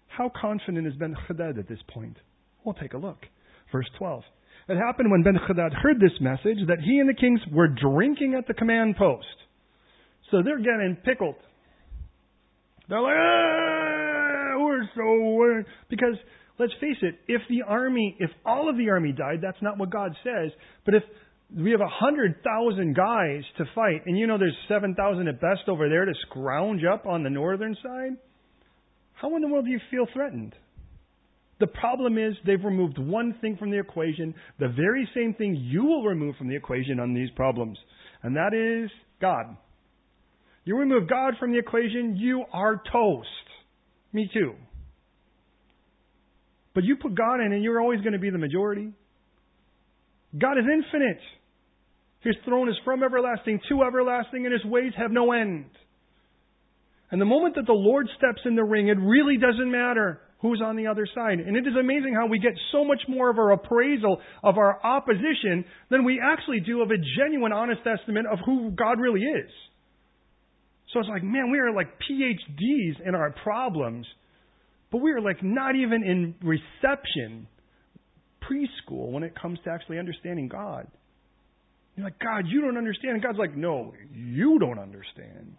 [0.09, 2.19] how confident is Ben Hadad at this point?
[2.65, 3.25] We'll take a look.
[3.73, 4.23] Verse 12.
[4.69, 8.35] It happened when Ben Hadad heard this message that he and the kings were drinking
[8.35, 9.27] at the command post.
[10.31, 11.37] So they're getting pickled.
[12.91, 15.67] They're like, ah, we're so worried.
[15.89, 16.17] because
[16.59, 19.91] let's face it, if the army, if all of the army died, that's not what
[19.91, 20.51] God says.
[20.85, 21.03] But if
[21.57, 25.41] we have a hundred thousand guys to fight, and you know there's seven thousand at
[25.41, 28.17] best over there to scrounge up on the northern side,
[29.15, 30.55] how in the world do you feel threatened?
[31.61, 35.85] The problem is they've removed one thing from the equation, the very same thing you
[35.85, 37.79] will remove from the equation on these problems,
[38.25, 39.57] and that is God.
[40.65, 43.29] You remove God from the equation, you are toast.
[44.13, 44.55] Me too.
[46.75, 48.93] But you put God in and you're always going to be the majority.
[50.39, 51.21] God is infinite.
[52.21, 55.71] His throne is from everlasting to everlasting, and his ways have no end.
[57.11, 60.63] And the moment that the Lord steps in the ring, it really doesn't matter who's
[60.65, 61.41] on the other side.
[61.41, 64.85] And it is amazing how we get so much more of our appraisal of our
[64.85, 69.51] opposition than we actually do of a genuine, honest estimate of who God really is.
[70.93, 74.07] So it's like, man, we are like PhDs in our problems,
[74.91, 77.47] but we are like not even in reception,
[78.43, 80.89] preschool, when it comes to actually understanding God.
[81.97, 83.15] You're like, God, you don't understand.
[83.15, 85.55] And God's like, no, you don't understand.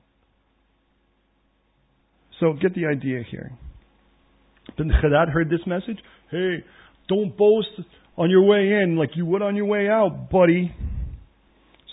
[2.39, 3.51] So get the idea here.
[4.77, 5.97] Ben Hadad heard this message.
[6.29, 6.63] Hey,
[7.07, 7.67] don't boast
[8.17, 10.73] on your way in like you would on your way out, buddy.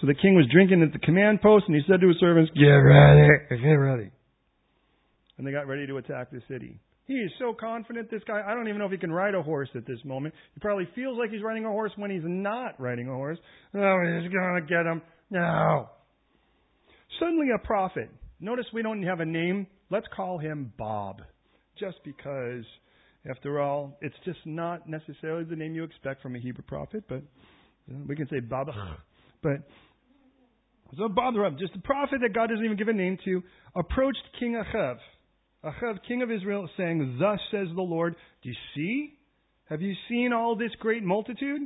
[0.00, 2.52] So the king was drinking at the command post, and he said to his servants,
[2.54, 4.11] Get ready, get ready.
[5.37, 6.80] And they got ready to attack the city.
[7.06, 8.42] He is so confident, this guy.
[8.46, 10.34] I don't even know if he can ride a horse at this moment.
[10.54, 13.38] He probably feels like he's riding a horse when he's not riding a horse.
[13.74, 15.00] Oh, he's going to get him.
[15.30, 15.88] No.
[17.18, 18.11] Suddenly, a prophet.
[18.40, 19.66] Notice we don't have a name.
[19.90, 21.22] Let's call him Bob.
[21.78, 22.64] Just because,
[23.28, 27.22] after all, it's just not necessarily the name you expect from a Hebrew prophet, but
[27.90, 28.98] uh, we can say Baba.
[29.42, 29.66] But
[30.96, 33.42] so the just a prophet that God doesn't even give a name to,
[33.77, 34.96] approached King Achav.
[35.64, 39.14] Achav, king of Israel, saying, Thus says the Lord, Do you see?
[39.68, 41.62] Have you seen all this great multitude?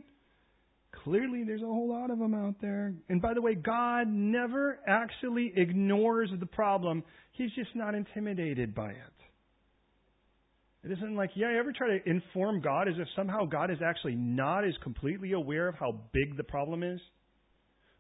[1.05, 2.95] Clearly, there's a whole lot of them out there.
[3.09, 7.05] And by the way, God never actually ignores the problem.
[7.33, 8.97] He's just not intimidated by it.
[10.85, 13.79] It isn't like, yeah, you ever try to inform God as if somehow God is
[13.85, 17.01] actually not as completely aware of how big the problem is?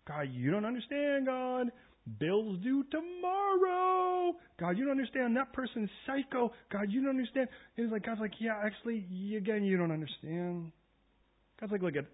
[0.06, 1.68] God, you don't understand, God.
[2.18, 4.32] Bills due tomorrow.
[4.58, 5.36] God, you don't understand.
[5.36, 6.52] That person's psycho.
[6.72, 7.48] God, you don't understand.
[7.76, 10.72] It's like God's like, yeah, actually, again, you don't understand.
[11.60, 12.06] God's like, look at,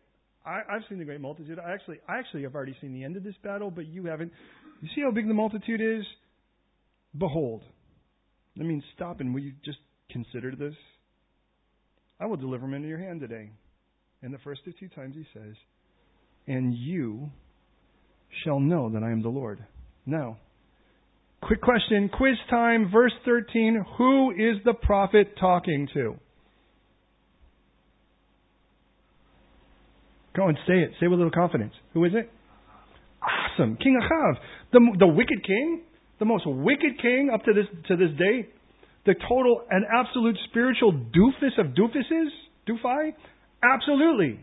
[0.44, 1.58] I, I've seen the great multitude.
[1.58, 4.32] I actually, I actually have already seen the end of this battle, but you haven't.
[4.82, 6.04] You see how big the multitude is?
[7.16, 7.62] Behold.
[8.60, 9.78] I mean, stop and will you just
[10.10, 10.74] consider this?
[12.20, 13.50] I will deliver them into your hand today.
[14.22, 15.54] And the first of two times he says,
[16.46, 17.30] and you
[18.44, 19.64] shall know that I am the Lord.
[20.06, 20.38] Now,
[21.42, 23.84] quick question, quiz time, verse 13.
[23.98, 26.16] Who is the prophet talking to?
[30.36, 30.90] Go and say it.
[31.00, 31.72] Say it with a little confidence.
[31.94, 32.30] Who is it?
[33.20, 33.76] Awesome.
[33.76, 34.34] King Achav.
[34.72, 35.82] The, the wicked king.
[36.20, 38.48] The most wicked king up to this, to this day.
[39.04, 42.28] The total and absolute spiritual doofus of doofuses.
[42.68, 43.14] Doofi?
[43.62, 44.38] Absolutely.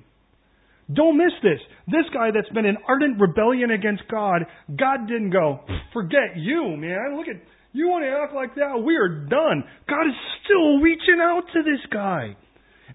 [0.91, 1.60] Don't miss this.
[1.88, 5.62] This guy that's been in ardent rebellion against God, God didn't go,
[5.93, 7.17] forget you, man.
[7.17, 7.41] Look at,
[7.74, 8.84] you want to act like that?
[8.86, 9.63] We are done.
[9.89, 12.36] God is still reaching out to this guy.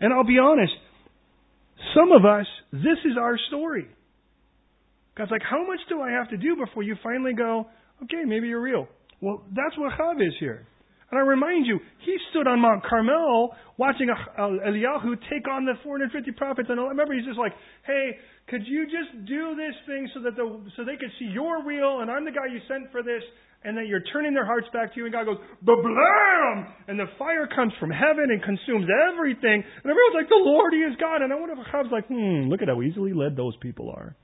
[0.00, 0.72] And I'll be honest,
[1.94, 3.86] some of us, this is our story.
[5.18, 7.66] God's like, how much do I have to do before you finally go,
[8.04, 8.86] okay, maybe you're real?
[9.20, 10.66] Well, that's what Chav is here.
[11.10, 16.30] And I remind you, he stood on Mount Carmel watching Eliyahu take on the 450
[16.32, 16.68] prophets.
[16.70, 17.52] And I remember he's just like,
[17.86, 18.14] hey,
[18.46, 20.46] could you just do this thing so that the,
[20.76, 23.22] so they could see you're real and I'm the guy you sent for this
[23.64, 25.04] and that you're turning their hearts back to you.
[25.04, 26.66] And God goes, blam!
[26.88, 29.60] And the fire comes from heaven and consumes everything.
[29.66, 31.22] And everyone's like, the Lord, He is God.
[31.22, 34.16] And I wonder if Achab's like, hmm, look at how easily led those people are.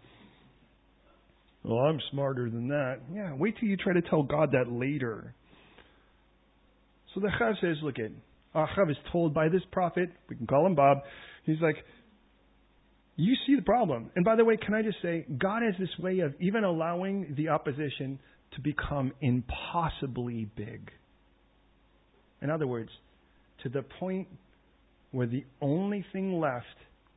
[1.64, 3.00] Well, I'm smarter than that.
[3.12, 5.34] Yeah, wait till you try to tell God that later.
[7.16, 8.10] So the Chav says, look at,
[8.54, 10.98] Achav is told by this prophet, we can call him Bob,
[11.44, 11.76] he's like,
[13.16, 14.10] you see the problem.
[14.14, 17.34] And by the way, can I just say, God has this way of even allowing
[17.34, 18.18] the opposition
[18.54, 20.90] to become impossibly big.
[22.42, 22.90] In other words,
[23.62, 24.28] to the point
[25.10, 26.66] where the only thing left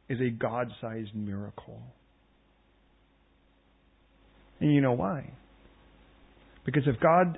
[0.08, 1.82] is a God sized miracle.
[4.62, 5.34] And you know why?
[6.66, 7.38] Because if God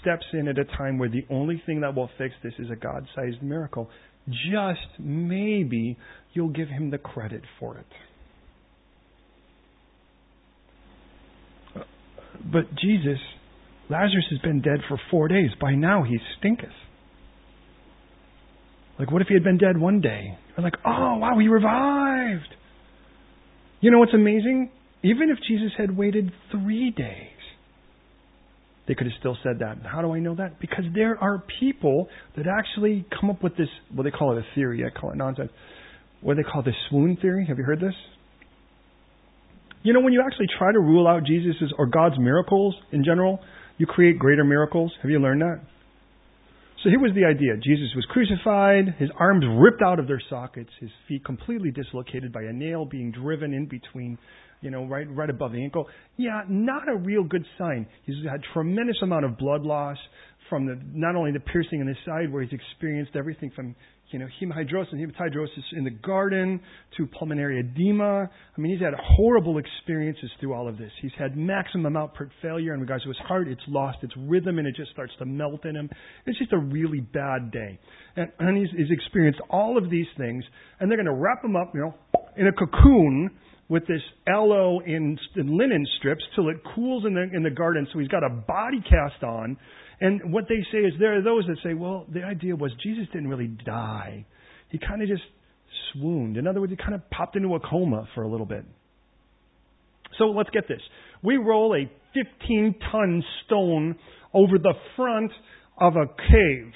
[0.00, 2.76] steps in at a time where the only thing that will fix this is a
[2.76, 3.88] God sized miracle,
[4.26, 5.96] just maybe
[6.32, 7.86] you'll give him the credit for it.
[12.50, 13.18] But Jesus,
[13.90, 15.50] Lazarus has been dead for four days.
[15.60, 16.68] By now he stinketh.
[18.98, 20.36] Like, what if he had been dead one day?
[20.56, 22.54] We're like, oh, wow, he revived.
[23.80, 24.70] You know what's amazing?
[25.04, 27.37] Even if Jesus had waited three days,
[28.88, 29.76] they could have still said that.
[29.84, 30.58] How do I know that?
[30.60, 34.54] Because there are people that actually come up with this, well, they call it a
[34.54, 34.82] theory.
[34.84, 35.50] I call it nonsense.
[36.22, 37.46] What they call the swoon theory.
[37.46, 37.94] Have you heard this?
[39.82, 43.38] You know, when you actually try to rule out Jesus' or God's miracles in general,
[43.76, 44.92] you create greater miracles.
[45.02, 45.60] Have you learned that?
[46.82, 47.56] So here was the idea.
[47.56, 52.42] Jesus was crucified, his arms ripped out of their sockets, his feet completely dislocated by
[52.42, 54.16] a nail being driven in between,
[54.60, 55.86] you know, right right above the ankle.
[56.16, 57.86] Yeah, not a real good sign.
[58.04, 59.98] He's had tremendous amount of blood loss
[60.48, 63.74] from the not only the piercing in his side where he's experienced everything from
[64.10, 66.60] you know, hemihydrosis and hematidrosis in the garden
[66.96, 68.22] to pulmonary edema.
[68.56, 70.90] I mean, he's had horrible experiences through all of this.
[71.02, 73.48] He's had maximum output failure in regards to his heart.
[73.48, 75.90] It's lost its rhythm and it just starts to melt in him.
[76.26, 77.78] It's just a really bad day.
[78.16, 80.42] And, and he's, he's experienced all of these things,
[80.80, 81.94] and they're going to wrap him up, you know,
[82.36, 83.30] in a cocoon
[83.68, 87.86] with this aloe in, in linen strips till it cools in the in the garden.
[87.92, 89.58] So he's got a body cast on
[90.00, 93.06] and what they say is there are those that say, well, the idea was Jesus
[93.12, 94.26] didn't really die.
[94.70, 95.22] He kind of just
[95.92, 96.36] swooned.
[96.36, 98.64] In other words, he kind of popped into a coma for a little bit.
[100.18, 100.80] So let's get this.
[101.22, 103.96] We roll a 15 ton stone
[104.32, 105.32] over the front
[105.80, 106.72] of a cave,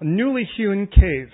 [0.00, 1.28] a newly hewn cave.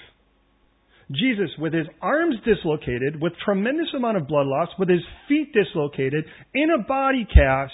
[1.12, 6.24] Jesus, with his arms dislocated, with tremendous amount of blood loss, with his feet dislocated,
[6.54, 7.72] in a body cast,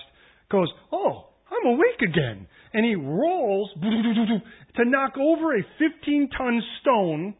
[0.50, 7.34] goes, Oh, I'm awake again and he rolls to knock over a 15 ton stone.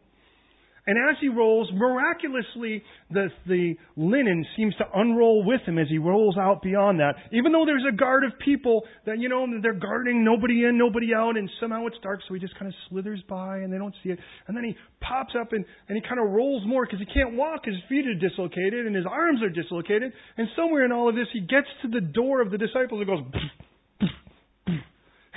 [0.87, 5.99] And as he rolls, miraculously, the, the linen seems to unroll with him as he
[5.99, 7.13] rolls out beyond that.
[7.31, 11.13] Even though there's a guard of people that, you know, they're guarding nobody in, nobody
[11.13, 13.93] out, and somehow it's dark, so he just kind of slithers by and they don't
[14.03, 14.17] see it.
[14.47, 17.37] And then he pops up and, and he kind of rolls more because he can't
[17.37, 17.65] walk.
[17.65, 20.11] His feet are dislocated and his arms are dislocated.
[20.37, 23.07] And somewhere in all of this, he gets to the door of the disciples and
[23.07, 23.21] goes,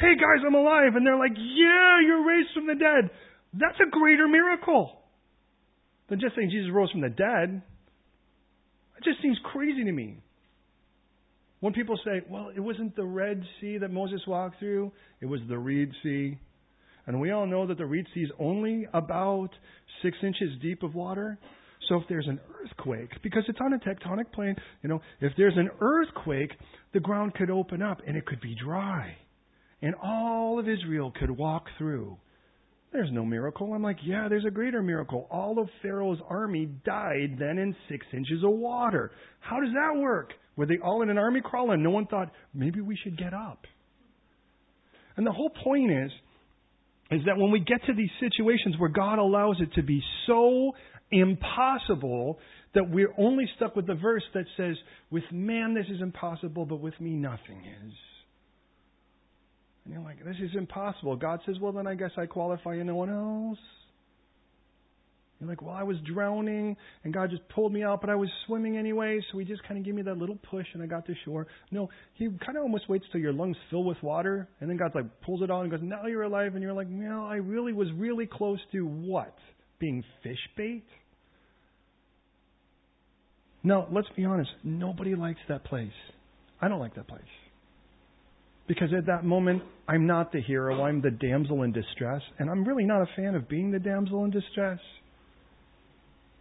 [0.01, 0.97] hey guys, I'm alive.
[0.97, 3.13] And they're like, yeah, you're raised from the dead.
[3.53, 5.04] That's a greater miracle
[6.09, 7.63] than just saying Jesus rose from the dead.
[8.99, 10.19] It just seems crazy to me.
[11.61, 15.41] When people say, well, it wasn't the Red Sea that Moses walked through, it was
[15.49, 16.39] the Reed Sea.
[17.07, 19.51] And we all know that the Reed Sea is only about
[20.03, 21.39] six inches deep of water.
[21.89, 25.57] So if there's an earthquake, because it's on a tectonic plane, you know, if there's
[25.57, 26.51] an earthquake,
[26.93, 29.17] the ground could open up and it could be dry
[29.85, 32.17] and all of Israel could walk through.
[32.95, 33.75] There's no miracle.
[33.75, 35.27] I'm like, yeah, there's a greater miracle.
[35.29, 39.11] All of Pharaoh's army died then in six inches of water.
[39.41, 40.31] How does that work?
[40.55, 43.35] Were they all in an army crawl and no one thought, maybe we should get
[43.35, 43.67] up?
[45.17, 46.13] And the whole point is,
[47.11, 50.71] is that when we get to these situations where God allows it to be so
[51.11, 52.39] impossible
[52.77, 54.77] that we're only stuck with the verse that says,
[55.11, 57.93] with man this is impossible, but with me nothing is.
[59.85, 61.17] And you're like, this is impossible.
[61.17, 63.59] God says, well, then I guess I qualify and no one else.
[65.41, 68.29] You're like, well, I was drowning and God just pulled me out, but I was
[68.47, 71.05] swimming anyway, so He just kind of gave me that little push and I got
[71.07, 71.47] to shore.
[71.71, 74.93] No, He kind of almost waits till your lungs fill with water and then God
[74.95, 76.55] like pulls it out and goes, now you're alive.
[76.55, 79.37] And you're like, no, I really was really close to what?
[79.81, 80.85] Being fish bait?
[83.63, 84.51] No, let's be honest.
[84.63, 85.91] Nobody likes that place.
[86.61, 87.23] I don't like that place.
[88.67, 92.65] Because at that moment, I'm not the hero, I'm the damsel in distress, and I'm
[92.65, 94.79] really not a fan of being the damsel in distress.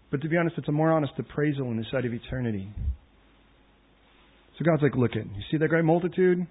[0.09, 2.69] But to be honest, it's a more honest appraisal in the sight of eternity.
[4.57, 6.45] So God's like, look it, you see that great multitude?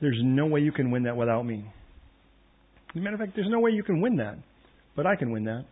[0.00, 1.64] There's no way you can win that without me.
[2.90, 4.36] As a matter of fact, there's no way you can win that,
[4.94, 5.64] but I can win that.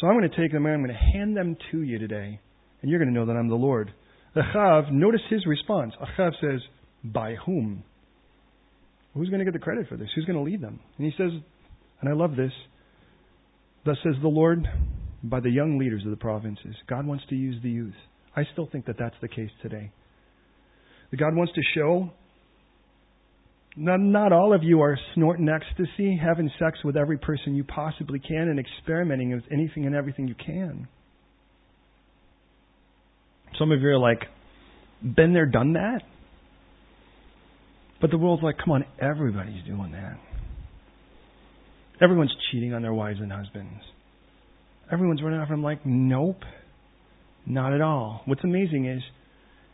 [0.00, 2.40] So I'm going to take them and I'm going to hand them to you today,
[2.82, 3.92] and you're going to know that I'm the Lord.
[4.36, 5.94] Achav, notice his response.
[6.00, 6.60] Achav says,
[7.04, 7.84] by whom?
[9.14, 10.08] Who's going to get the credit for this?
[10.14, 10.80] Who's going to lead them?
[10.98, 11.30] And he says,
[12.00, 12.52] and I love this,
[13.84, 14.66] thus says the Lord,
[15.22, 16.74] by the young leaders of the provinces.
[16.88, 17.94] God wants to use the youth.
[18.36, 19.90] I still think that that's the case today.
[21.10, 22.10] That God wants to show
[23.76, 28.18] Not, not all of you are snorting ecstasy, having sex with every person you possibly
[28.18, 30.88] can, and experimenting with anything and everything you can.
[33.58, 34.22] Some of you are like,
[35.02, 36.02] been there, done that?
[38.00, 40.18] But the world's like, come on, everybody's doing that.
[42.02, 43.82] Everyone's cheating on their wives and husbands.
[44.90, 45.48] Everyone's running off.
[45.50, 46.40] I'm like, nope,
[47.46, 48.22] not at all.
[48.24, 49.02] What's amazing is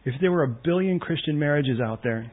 [0.05, 2.31] if there were a billion Christian marriages out there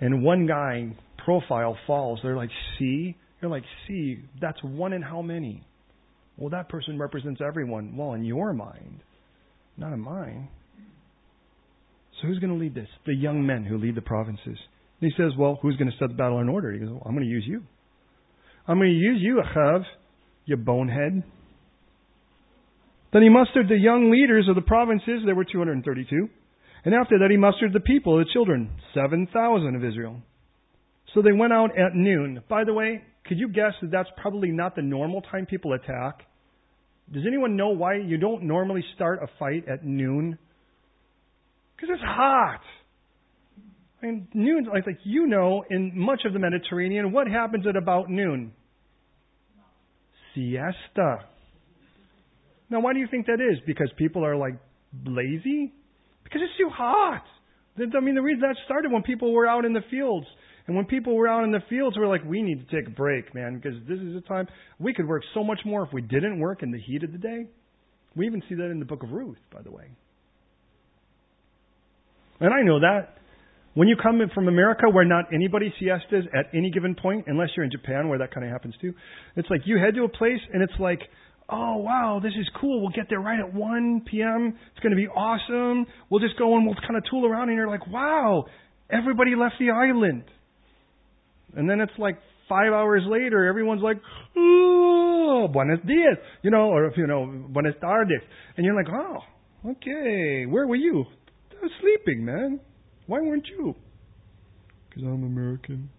[0.00, 3.16] and one guy profile falls, they're like, see?
[3.40, 5.66] You're like, see, that's one in how many?
[6.36, 7.96] Well, that person represents everyone.
[7.96, 9.00] Well, in your mind,
[9.76, 10.48] not in mine.
[12.20, 12.88] So who's going to lead this?
[13.06, 14.58] The young men who lead the provinces.
[15.04, 16.72] And he says, well, who's going to set the battle in order?
[16.72, 17.62] He goes, well, I'm going to use you.
[18.66, 19.82] I'm going to use you, Achav,
[20.46, 21.22] you bonehead.
[23.12, 25.20] Then he mustered the young leaders of the provinces.
[25.26, 26.28] There were 232.
[26.86, 30.22] And after that, he mustered the people, the children, 7,000 of Israel.
[31.14, 32.42] So they went out at noon.
[32.48, 36.20] By the way, could you guess that that's probably not the normal time people attack?
[37.12, 40.38] Does anyone know why you don't normally start a fight at noon?
[41.76, 42.62] Because it's hot.
[44.04, 48.10] Mean, noon, like, like you know, in much of the Mediterranean, what happens at about
[48.10, 48.52] noon?
[50.34, 51.24] Siesta.
[52.68, 53.58] Now, why do you think that is?
[53.66, 54.56] Because people are like
[55.06, 55.72] lazy?
[56.22, 57.24] Because it's too hot.
[57.78, 60.26] I mean, the reason that started when people were out in the fields.
[60.66, 62.86] And when people were out in the fields, we were like, we need to take
[62.86, 65.92] a break, man, because this is a time we could work so much more if
[65.92, 67.46] we didn't work in the heat of the day.
[68.16, 69.84] We even see that in the book of Ruth, by the way.
[72.40, 73.18] And I know that.
[73.74, 77.64] When you come from America where not anybody siestas at any given point, unless you're
[77.64, 78.94] in Japan where that kind of happens too,
[79.36, 81.00] it's like you head to a place and it's like,
[81.48, 82.80] oh wow, this is cool.
[82.80, 84.56] We'll get there right at 1 p.m.
[84.70, 85.86] It's going to be awesome.
[86.08, 88.44] We'll just go and we'll kind of tool around and you're like, wow,
[88.90, 90.24] everybody left the island.
[91.56, 93.96] And then it's like five hours later, everyone's like,
[94.36, 98.22] oh, buenos dias, you know, or, if you know, buenas tardes.
[98.56, 101.04] And you're like, oh, okay, where were you?
[101.52, 102.60] I was sleeping, man.
[103.06, 103.74] Why weren't you?
[104.88, 105.90] Because I'm American.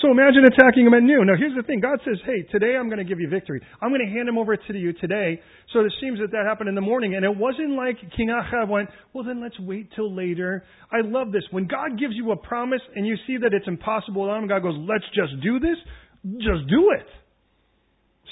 [0.00, 1.26] So imagine attacking him at noon.
[1.26, 1.80] Now here's the thing.
[1.80, 3.60] God says, hey, today I'm going to give you victory.
[3.82, 5.40] I'm going to hand him over to you today.
[5.72, 7.16] So it seems that that happened in the morning.
[7.16, 10.62] And it wasn't like King Ahab went, well then let's wait till later.
[10.92, 11.42] I love this.
[11.50, 15.04] When God gives you a promise and you see that it's impossible, God goes, let's
[15.14, 15.76] just do this.
[16.24, 17.06] Just do it.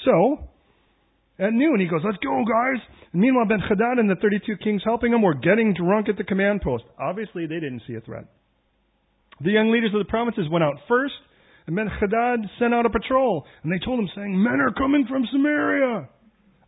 [0.05, 0.47] So,
[1.39, 2.81] at noon, he goes, let's go guys.
[3.13, 6.23] And meanwhile, Ben Hadad and the 32 kings helping him were getting drunk at the
[6.23, 6.83] command post.
[6.99, 8.25] Obviously, they didn't see a threat.
[9.41, 11.13] The young leaders of the provinces went out first
[11.67, 15.05] and Ben Hadad sent out a patrol, and they told him, saying, Men are coming
[15.07, 16.07] from Samaria.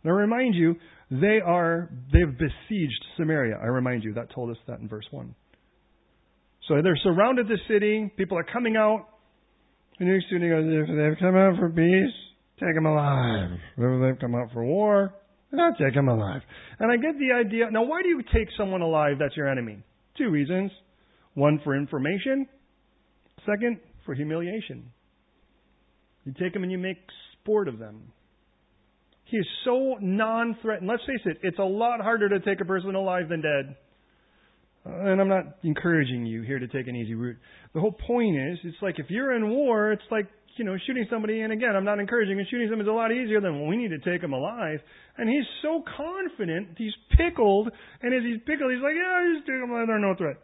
[0.04, 0.76] I remind you,
[1.10, 3.58] they are, they've besieged Samaria.
[3.60, 5.34] I remind you, that told us that in verse 1.
[6.68, 9.06] So they're surrounded the city, people are coming out,
[9.98, 12.14] and they've come out for peace,
[12.60, 13.50] take them alive.
[13.76, 15.14] If they've come out for war,
[15.52, 16.42] not take them alive.
[16.78, 17.70] And I get the idea.
[17.70, 19.78] Now, why do you take someone alive that's your enemy?
[20.16, 20.70] Two reasons.
[21.34, 22.46] One, for information.
[23.46, 24.90] Second, for humiliation.
[26.24, 26.98] You take them and you make
[27.40, 28.12] sport of them.
[29.24, 30.90] He is so non threatening.
[30.90, 33.76] Let's face it, it's a lot harder to take a person alive than dead.
[34.84, 37.36] Uh, and I'm not encouraging you here to take an easy route.
[37.74, 41.06] The whole point is, it's like if you're in war, it's like, you know, shooting
[41.10, 43.68] somebody, and again, I'm not encouraging, and shooting them is a lot easier than, well,
[43.68, 44.80] we need to take them alive.
[45.16, 47.70] And he's so confident, he's pickled,
[48.02, 50.36] and as he's pickled, he's like, yeah, just take them alive, they're no threat.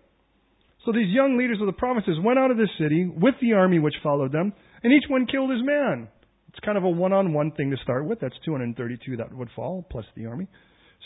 [0.85, 3.79] So these young leaders of the provinces went out of the city with the army
[3.79, 6.09] which followed them, and each one killed his man.
[6.49, 8.21] It's kind of a one on one thing to start with.
[8.21, 10.47] That's 232 that would fall, plus the army.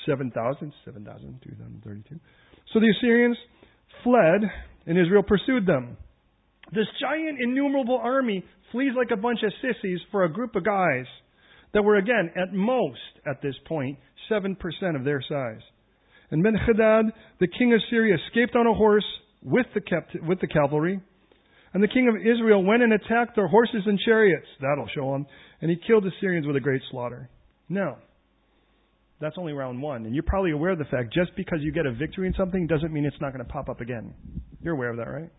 [0.07, 2.21] 7,000, 7,000, 2,032.
[2.73, 3.37] So the Assyrians
[4.05, 4.43] fled,
[4.87, 5.97] and Israel pursued them.
[6.73, 11.07] This giant, innumerable army flees like a bunch of sissies for a group of guys
[11.75, 13.99] that were, again, at most, at this point,
[14.31, 14.57] 7%
[14.97, 15.63] of their size.
[16.31, 17.07] And Ben Hadad,
[17.41, 19.05] the king of Syria, escaped on a horse
[19.43, 21.01] with the, kept, with the cavalry.
[21.73, 24.47] And the king of Israel went and attacked their horses and chariots.
[24.61, 25.15] That'll show.
[25.15, 27.29] And he killed the Syrians with a great slaughter.
[27.69, 27.99] Now,
[29.21, 30.07] that's only round one.
[30.07, 32.67] And you're probably aware of the fact just because you get a victory in something
[32.67, 34.15] doesn't mean it's not going to pop up again.
[34.63, 35.31] You're aware of that, right?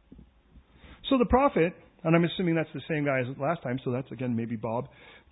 [1.12, 1.74] So the prophet,
[2.05, 4.88] and I'm assuming that's the same guy as last time, so that's again maybe Bob,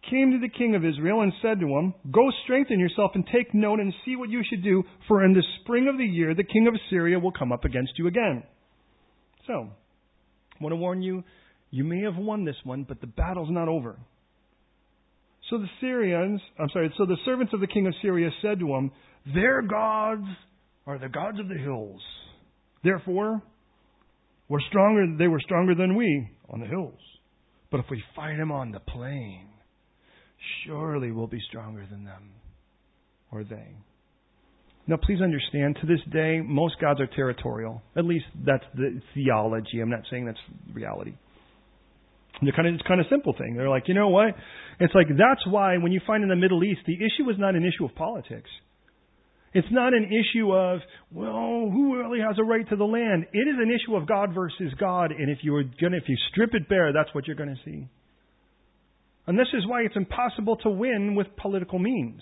[0.10, 3.54] came to the king of Israel and said to him, Go strengthen yourself and take
[3.54, 6.44] note and see what you should do, for in the spring of the year the
[6.44, 8.44] king of Assyria will come up against you again.
[9.48, 11.24] So, I want to warn you,
[11.72, 13.98] you may have won this one, but the battle's not over.
[15.50, 18.68] So the Syrians, I'm sorry, so the servants of the king of Syria said to
[18.68, 18.92] him,
[19.34, 20.28] Their gods
[20.86, 22.02] are the gods of the hills.
[22.84, 23.42] Therefore,
[24.50, 27.00] We're stronger, they were stronger than we on the hills.
[27.72, 29.48] But if we fight them on the plain,
[30.66, 32.32] surely we'll be stronger than them
[33.32, 33.76] or they.
[34.88, 37.84] Now, please understand, to this day, most gods are territorial.
[37.96, 39.82] At least that's the theology.
[39.82, 40.40] I'm not saying that's
[40.74, 41.14] reality.
[42.42, 43.56] They're kind of, it's kind of simple thing.
[43.56, 44.30] They're like, you know what?
[44.80, 47.54] It's like that's why when you find in the Middle East, the issue is not
[47.54, 48.50] an issue of politics.
[49.54, 50.80] It's not an issue of,
[51.12, 53.26] well, who really has a right to the land?
[53.34, 56.18] It is an issue of God versus God, and if you are gonna, if you
[56.32, 57.88] strip it bare, that's what you're to see.
[59.26, 62.22] And this is why it's impossible to win with political means.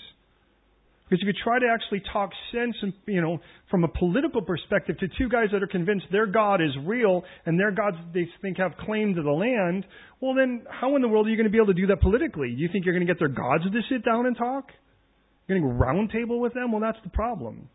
[1.09, 3.39] Because if you try to actually talk sense and, you know,
[3.71, 7.57] from a political perspective to two guys that are convinced their God is real and
[7.57, 9.86] their gods they think have claim to the land,
[10.19, 12.01] well then how in the world are you going to be able to do that
[12.01, 12.49] politically?
[12.53, 14.65] Do you think you're going to get their gods to sit down and talk?
[15.48, 16.72] You're going to round table with them?
[16.72, 17.70] Well, that's the problem.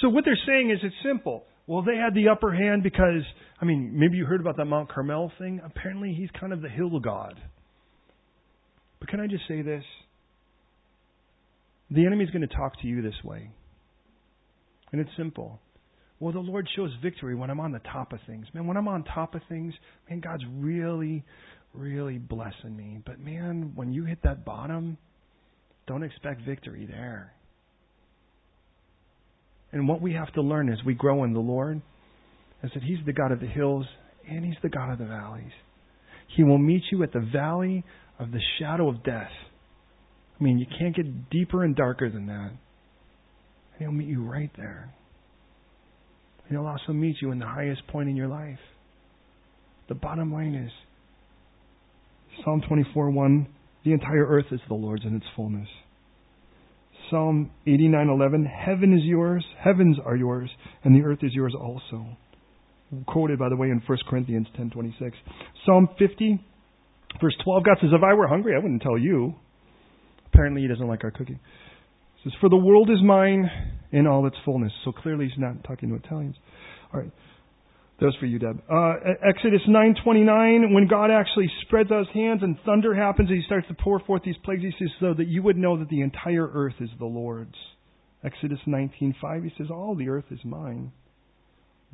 [0.00, 1.44] So what they're saying is it's simple.
[1.66, 3.22] Well, they had the upper hand because,
[3.60, 5.60] I mean, maybe you heard about that Mount Carmel thing.
[5.64, 7.34] Apparently he's kind of the hill god.
[9.00, 9.84] But can I just say this?
[11.90, 13.50] The enemy's going to talk to you this way.
[14.92, 15.60] And it's simple.
[16.20, 18.46] Well, the Lord shows victory when I'm on the top of things.
[18.52, 19.72] Man, when I'm on top of things,
[20.08, 21.24] man, God's really,
[21.74, 22.98] really blessing me.
[23.04, 24.98] But man, when you hit that bottom,
[25.88, 27.32] don't expect victory there.
[29.72, 31.82] And what we have to learn as we grow in the Lord
[32.62, 33.86] is that He's the God of the hills
[34.28, 35.52] and He's the God of the valleys.
[36.36, 37.84] He will meet you at the valley
[38.18, 39.30] of the shadow of death.
[40.38, 42.50] I mean, you can't get deeper and darker than that.
[42.52, 44.92] And He'll meet you right there.
[46.48, 48.58] And He'll also meet you in the highest point in your life.
[49.88, 50.70] The bottom line is
[52.44, 53.46] Psalm 24 1
[53.84, 55.68] The entire earth is the Lord's in its fullness.
[57.10, 60.50] Psalm 89:11 Heaven is yours, heavens are yours,
[60.84, 62.06] and the earth is yours also.
[63.06, 65.12] Quoted by the way in 1 Corinthians 10:26.
[65.64, 66.38] Psalm 50
[67.20, 69.34] verse 12 God says if I were hungry I wouldn't tell you.
[70.32, 71.40] Apparently, he doesn't like our cooking.
[72.16, 73.50] He says, For the world is mine
[73.92, 74.72] in all its fullness.
[74.84, 76.36] So clearly, he's not talking to Italians.
[76.92, 77.10] All right.
[78.00, 78.62] Was for you, Deb.
[78.70, 78.94] Uh,
[79.28, 83.66] Exodus 9:29, when God actually spreads out His hands and thunder happens, and He starts
[83.68, 84.62] to pour forth these plagues.
[84.62, 87.56] He says, so that you would know that the entire earth is the Lord's.
[88.22, 90.92] Exodus 19:5, He says, all the earth is mine.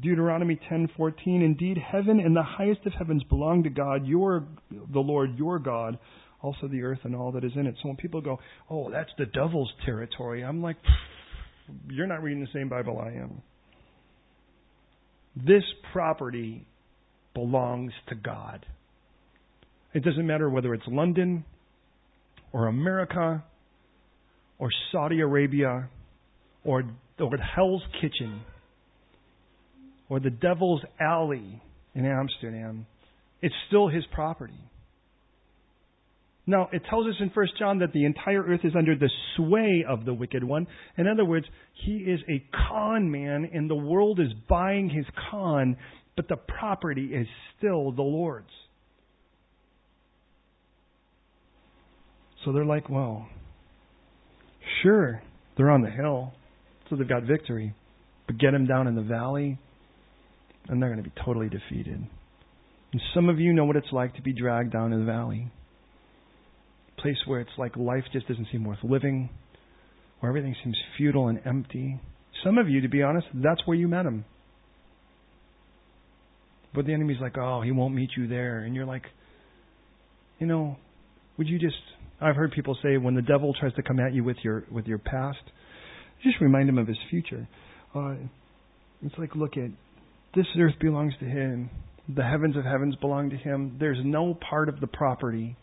[0.00, 5.38] Deuteronomy 10:14, indeed, heaven and the highest of heavens belong to God, your the Lord,
[5.38, 5.98] your God
[6.42, 7.74] also the earth and all that is in it.
[7.82, 8.38] So when people go,
[8.68, 10.76] oh, that's the devil's territory, I'm like,
[11.90, 13.40] you're not reading the same Bible I am.
[15.36, 16.66] This property
[17.34, 18.64] belongs to God.
[19.92, 21.44] It doesn't matter whether it's London
[22.52, 23.44] or America
[24.58, 25.88] or Saudi Arabia
[26.64, 26.84] or,
[27.18, 28.42] or Hell's Kitchen
[30.08, 31.62] or the Devil's Alley
[31.94, 32.86] in Amsterdam.
[33.42, 34.58] It's still his property.
[36.46, 39.84] Now, it tells us in 1 John that the entire earth is under the sway
[39.88, 40.66] of the wicked one.
[40.98, 41.46] In other words,
[41.84, 45.76] he is a con man and the world is buying his con,
[46.16, 47.26] but the property is
[47.56, 48.46] still the Lord's.
[52.44, 53.26] So they're like, well,
[54.82, 55.22] sure,
[55.56, 56.34] they're on the hill,
[56.90, 57.74] so they've got victory.
[58.26, 59.58] But get them down in the valley,
[60.68, 62.06] and they're going to be totally defeated.
[62.92, 65.50] And some of you know what it's like to be dragged down in the valley
[67.04, 69.28] place where it's like life just doesn't seem worth living,
[70.20, 72.00] where everything seems futile and empty.
[72.42, 74.24] Some of you, to be honest, that's where you met him.
[76.74, 78.60] But the enemy's like, oh, he won't meet you there.
[78.60, 79.02] And you're like,
[80.38, 80.76] you know,
[81.36, 81.76] would you just
[82.22, 84.86] I've heard people say when the devil tries to come at you with your with
[84.86, 85.42] your past,
[86.22, 87.46] just remind him of his future.
[87.94, 88.14] Uh,
[89.02, 89.70] it's like, look at
[90.34, 91.68] this earth belongs to him.
[92.08, 93.76] The heavens of heavens belong to him.
[93.78, 95.56] There's no part of the property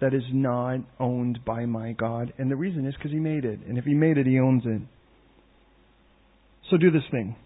[0.00, 2.32] that is not owned by my God.
[2.38, 3.60] And the reason is because He made it.
[3.66, 4.82] And if He made it, He owns it.
[6.70, 7.36] So do this thing.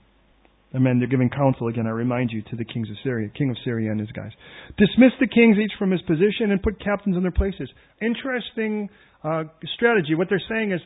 [0.74, 0.98] Amen.
[0.98, 1.86] They're giving counsel again.
[1.86, 4.30] I remind you to the kings of Syria, king of Syria and his guys.
[4.78, 7.68] Dismiss the kings each from his position and put captains in their places.
[8.00, 8.88] Interesting
[9.22, 9.44] uh,
[9.74, 10.14] strategy.
[10.14, 10.80] What they're saying is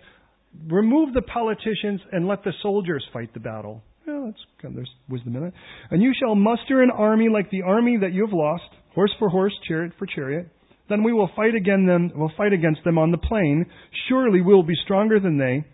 [0.68, 3.82] remove the politicians and let the soldiers fight the battle.
[4.06, 5.54] Well, that's kind of, there's wisdom in it.
[5.90, 9.28] And you shall muster an army like the army that you have lost, horse for
[9.28, 10.48] horse, chariot for chariot.
[10.88, 13.66] Then we will fight again them, we'll fight against them on the plain.
[14.08, 15.64] Surely we will be stronger than they.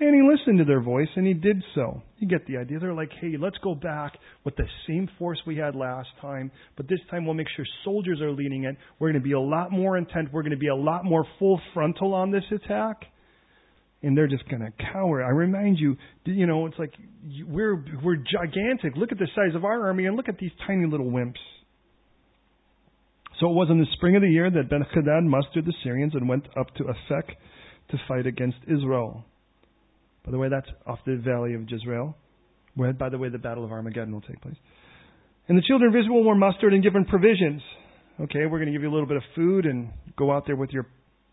[0.00, 2.02] And he listened to their voice and he did so.
[2.18, 2.78] You get the idea.
[2.78, 4.12] They're like, hey, let's go back
[4.44, 8.20] with the same force we had last time, but this time we'll make sure soldiers
[8.20, 8.76] are leading it.
[8.98, 10.32] We're going to be a lot more intent.
[10.32, 13.06] We're going to be a lot more full frontal on this attack.
[14.02, 15.24] and they're just going to cower.
[15.24, 16.92] I remind you, you know, it's like
[17.46, 18.96] we're we're gigantic.
[18.96, 21.34] Look at the size of our army, and look at these tiny little wimps.
[23.40, 26.14] So it was in the spring of the year that Ben Hadad mustered the Syrians
[26.14, 27.28] and went up to Aphek
[27.90, 29.24] to fight against Israel.
[30.24, 32.16] By the way, that's off the valley of Jezreel,
[32.74, 34.56] where, by the way, the battle of Armageddon will take place.
[35.48, 37.62] And the children of Israel were mustered and given provisions.
[38.20, 40.56] Okay, we're going to give you a little bit of food and go out there
[40.56, 40.86] with your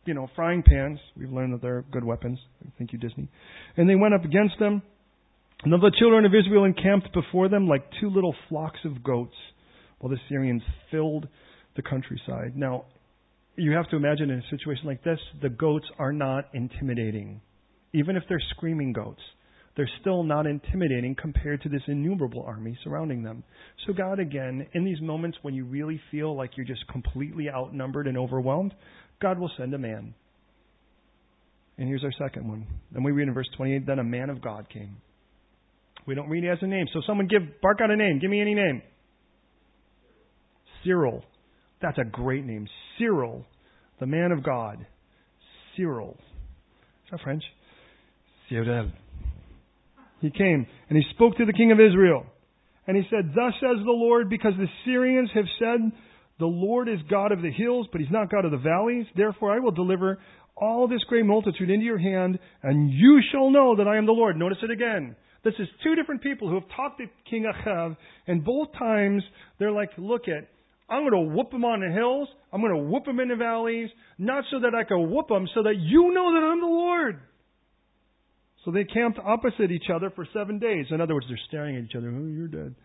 [0.05, 0.99] you know, frying pans.
[1.17, 2.39] We've learned that they're good weapons.
[2.77, 3.27] Thank you, Disney.
[3.75, 4.81] And they went up against them.
[5.63, 9.33] And the children of Israel encamped before them like two little flocks of goats,
[9.99, 11.27] while the Syrians filled
[11.75, 12.55] the countryside.
[12.55, 12.85] Now,
[13.55, 17.41] you have to imagine in a situation like this, the goats are not intimidating.
[17.93, 19.21] Even if they're screaming goats,
[19.77, 23.43] they're still not intimidating compared to this innumerable army surrounding them.
[23.85, 28.07] So, God, again, in these moments when you really feel like you're just completely outnumbered
[28.07, 28.73] and overwhelmed,
[29.21, 30.13] God will send a man.
[31.77, 32.67] And here's our second one.
[32.91, 34.97] Then we read in verse 28 then a man of God came.
[36.07, 36.85] We don't read he has a name.
[36.93, 38.19] So someone give, bark out a name.
[38.19, 38.81] Give me any name.
[40.83, 41.23] Cyril.
[41.81, 42.67] That's a great name.
[42.97, 43.45] Cyril,
[43.99, 44.85] the man of God.
[45.75, 46.17] Cyril.
[47.05, 47.43] Is that French?
[48.49, 48.91] Cyril.
[50.21, 52.25] He came and he spoke to the king of Israel.
[52.87, 55.91] And he said, Thus says the Lord, because the Syrians have said,
[56.37, 59.05] the Lord is God of the hills, but he's not God of the valleys.
[59.15, 60.19] Therefore, I will deliver
[60.57, 64.11] all this great multitude into your hand, and you shall know that I am the
[64.11, 64.37] Lord.
[64.37, 65.15] Notice it again.
[65.43, 67.95] This is two different people who have talked to King Achav,
[68.27, 69.23] and both times
[69.59, 70.49] they're like, look at,
[70.89, 72.27] I'm going to whoop them on the hills.
[72.53, 75.47] I'm going to whoop them in the valleys, not so that I can whoop them,
[75.53, 77.19] so that you know that I'm the Lord.
[78.63, 80.87] So they camped opposite each other for seven days.
[80.89, 82.09] In other words, they're staring at each other.
[82.09, 82.75] Oh, you're dead.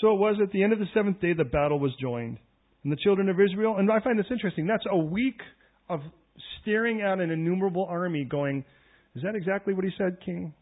[0.00, 2.38] So it was at the end of the seventh day the battle was joined
[2.82, 3.76] and the children of Israel.
[3.78, 4.66] And I find this interesting.
[4.66, 5.40] That's a week
[5.88, 6.00] of
[6.60, 8.64] staring at an innumerable army going,
[9.14, 10.52] Is that exactly what he said, King?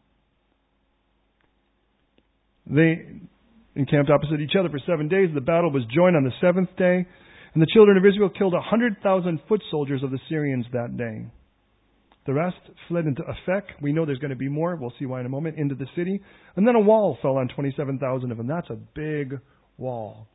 [2.65, 3.21] They
[3.75, 5.29] encamped opposite each other for seven days.
[5.33, 7.05] The battle was joined on the seventh day.
[7.53, 10.97] And the children of Israel killed a hundred thousand foot soldiers of the Syrians that
[10.97, 11.25] day.
[12.25, 12.57] The rest
[12.87, 13.63] fled into Aphek.
[13.81, 14.75] We know there's going to be more.
[14.75, 15.57] We'll see why in a moment.
[15.57, 16.21] Into the city.
[16.55, 18.47] And then a wall fell on 27,000 of them.
[18.47, 19.39] That's a big
[19.77, 20.27] wall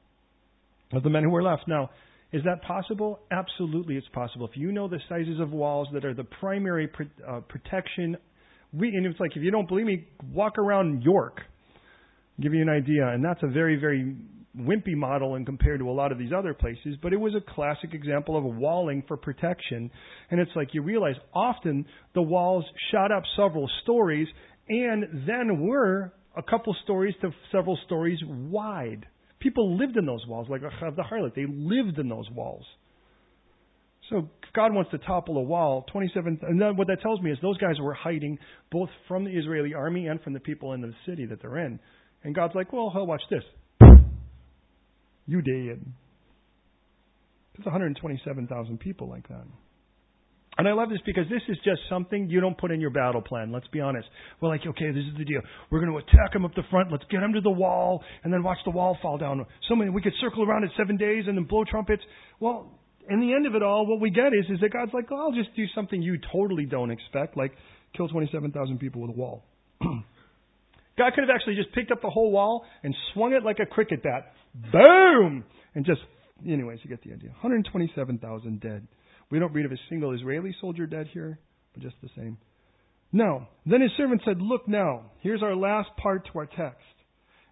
[0.92, 1.62] of the men who were left.
[1.66, 1.90] Now,
[2.32, 3.20] is that possible?
[3.30, 4.46] Absolutely, it's possible.
[4.46, 6.90] If you know the sizes of walls that are the primary
[7.26, 8.18] uh, protection,
[8.72, 11.40] we, and it's like if you don't believe me, walk around York,
[12.40, 13.08] give you an idea.
[13.08, 14.14] And that's a very, very
[14.56, 17.54] wimpy model and compared to a lot of these other places, but it was a
[17.54, 19.90] classic example of walling for protection.
[20.30, 24.26] And it's like you realize often the walls shot up several stories
[24.68, 29.06] and then were a couple stories to several stories wide.
[29.40, 31.34] People lived in those walls, like the harlot.
[31.34, 32.64] They lived in those walls.
[34.10, 37.38] So God wants to topple a wall, 27, and then what that tells me is
[37.42, 38.38] those guys were hiding
[38.72, 41.78] both from the Israeli army and from the people in the city that they're in.
[42.24, 43.42] And God's like, well, hell, watch this.
[45.26, 45.84] You did.
[47.54, 49.44] There's 127,000 people like that.
[50.58, 53.22] And I love this because this is just something you don't put in your battle
[53.22, 53.52] plan.
[53.52, 54.08] Let's be honest.
[54.40, 55.40] We're like, okay, this is the deal.
[55.70, 56.90] We're going to attack them up the front.
[56.90, 59.46] Let's get them to the wall and then watch the wall fall down.
[59.68, 62.02] So many, we could circle around it seven days and then blow trumpets.
[62.40, 62.72] Well,
[63.08, 65.32] in the end of it all, what we get is, is that God's like, I'll
[65.32, 67.52] just do something you totally don't expect, like
[67.96, 69.44] kill 27,000 people with a wall.
[70.98, 73.66] God could have actually just picked up the whole wall and swung it like a
[73.66, 74.32] cricket bat.
[74.72, 75.44] Boom!
[75.74, 76.00] And just,
[76.46, 77.30] anyways, you get the idea.
[77.30, 78.86] 127,000 dead.
[79.30, 81.38] We don't read of a single Israeli soldier dead here,
[81.72, 82.38] but just the same.
[83.12, 83.46] No.
[83.64, 86.84] Then his servant said, Look now, here's our last part to our text.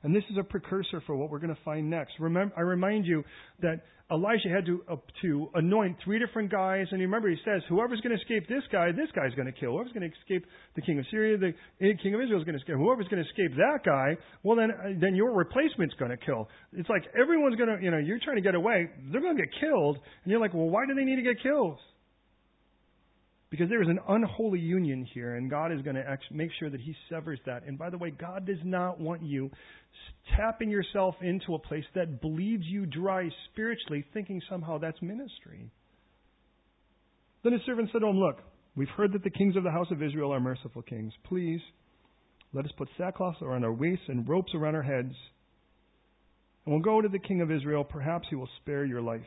[0.02, 2.14] And this is a precursor for what we're going to find next.
[2.20, 3.24] Remember, I remind you
[3.60, 3.80] that
[4.10, 8.00] Elijah had to, uh, to anoint three different guys, and you remember he says, whoever's
[8.02, 9.72] going to escape this guy, this guy's going to kill.
[9.72, 12.62] Whoever's going to escape the king of Syria, the king of Israel is going to
[12.62, 12.76] escape.
[12.76, 16.48] Whoever's going to escape that guy, well then, uh, then your replacement's going to kill.
[16.74, 19.42] It's like everyone's going to, you know, you're trying to get away, they're going to
[19.42, 21.78] get killed, and you're like, well, why do they need to get killed?
[23.48, 26.80] Because there is an unholy union here, and God is going to make sure that
[26.80, 27.62] He severs that.
[27.64, 29.50] And by the way, God does not want you
[30.36, 35.70] tapping yourself into a place that bleeds you dry spiritually, thinking somehow that's ministry.
[37.44, 38.38] Then his servant said to him, Look,
[38.74, 41.12] we've heard that the kings of the house of Israel are merciful kings.
[41.28, 41.60] Please,
[42.52, 45.14] let us put sackcloth around our waists and ropes around our heads,
[46.64, 47.84] and we'll go to the king of Israel.
[47.84, 49.20] Perhaps he will spare your life.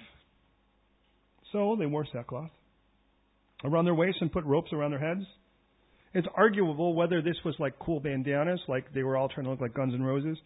[1.53, 2.51] So they wore sackcloth
[3.63, 5.25] around their waists and put ropes around their heads.
[6.13, 9.61] It's arguable whether this was like cool bandanas, like they were all trying to look
[9.61, 10.37] like Guns N' Roses,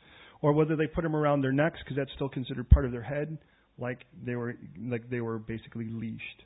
[0.42, 3.04] or whether they put them around their necks because that's still considered part of their
[3.04, 3.38] head,
[3.78, 4.56] like they were
[4.86, 6.44] like they were basically leashed.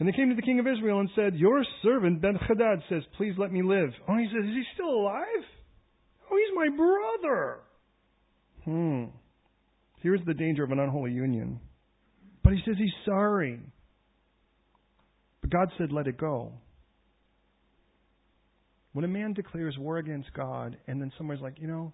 [0.00, 3.02] And they came to the king of Israel and said, Your servant Ben Hadad says,
[3.18, 3.90] Please let me live.
[4.08, 5.44] Oh, he says, Is he still alive?
[6.30, 7.58] Oh, he's my brother.
[8.64, 9.04] Hmm.
[10.02, 11.60] Here's the danger of an unholy union.
[12.42, 13.60] But he says he's sorry.
[15.50, 16.52] But God said, Let it go.
[18.92, 21.92] When a man declares war against God and then someone's like, You know,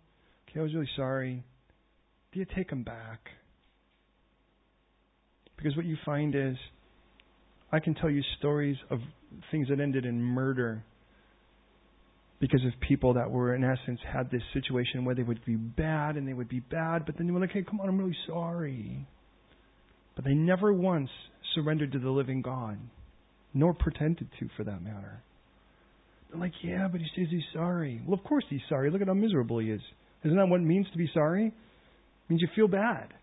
[0.48, 1.44] okay, I was really sorry,
[2.32, 3.20] do you take him back?
[5.56, 6.56] Because what you find is
[7.72, 9.00] I can tell you stories of
[9.50, 10.84] things that ended in murder
[12.38, 16.16] because of people that were, in essence, had this situation where they would be bad
[16.16, 18.16] and they would be bad, but then they were like, hey, come on, I'm really
[18.26, 19.06] sorry.
[20.14, 21.08] But they never once
[21.54, 22.78] surrendered to the living God,
[23.56, 25.22] nor pretended to, for that matter.
[26.30, 28.02] They're like, yeah, but he says he's sorry.
[28.06, 28.90] Well, of course he's sorry.
[28.90, 29.80] Look at how miserable he is.
[30.24, 31.46] Isn't that what it means to be sorry?
[31.46, 31.52] It
[32.28, 33.14] means you feel bad.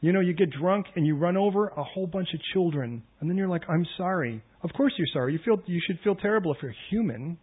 [0.00, 3.28] You know, you get drunk and you run over a whole bunch of children, and
[3.28, 5.32] then you're like, "I'm sorry." Of course you're sorry.
[5.32, 7.36] You feel you should feel terrible if you're human,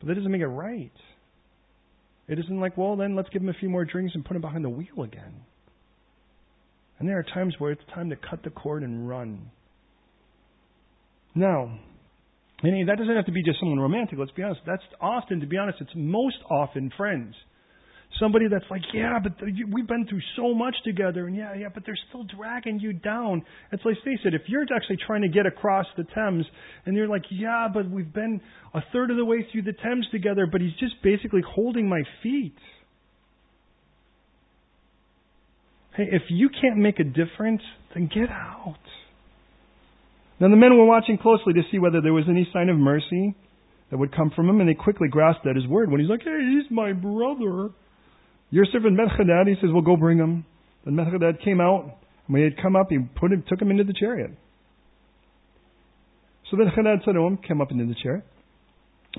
[0.00, 0.92] but that doesn't make it right.
[2.28, 4.42] It isn't like, well, then let's give him a few more drinks and put him
[4.42, 5.34] behind the wheel again.
[6.98, 9.50] And there are times where it's time to cut the cord and run.
[11.34, 11.78] Now,
[12.62, 14.18] and that doesn't have to be just someone romantic.
[14.18, 14.60] Let's be honest.
[14.66, 17.34] That's often, to be honest, it's most often friends.
[18.20, 21.82] Somebody that's like, yeah, but we've been through so much together, and yeah, yeah, but
[21.84, 23.42] they're still dragging you down.
[23.72, 26.46] It's like face it, if you're actually trying to get across the Thames,
[26.86, 28.40] and you're like, yeah, but we've been
[28.72, 32.02] a third of the way through the Thames together, but he's just basically holding my
[32.22, 32.54] feet.
[35.96, 37.62] Hey, if you can't make a difference,
[37.94, 38.78] then get out.
[40.40, 43.34] Now the men were watching closely to see whether there was any sign of mercy
[43.90, 46.22] that would come from him, and they quickly grasped at his word when he's like,
[46.22, 47.70] hey, he's my brother.
[48.50, 50.44] Your servant Ben-Hadad, he says, well, go bring him.
[50.84, 53.70] Then Ben-Hadad came out, and when he had come up, he put him, took him
[53.70, 54.30] into the chariot.
[56.50, 58.24] So then Hadad said to him, come up into the chariot.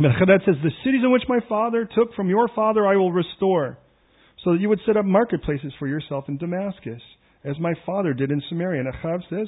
[0.02, 3.78] Ben-Hadad says, the cities in which my father took from your father I will restore,
[4.44, 7.02] so that you would set up marketplaces for yourself in Damascus,
[7.44, 8.82] as my father did in Samaria.
[8.82, 9.48] And Ahab says,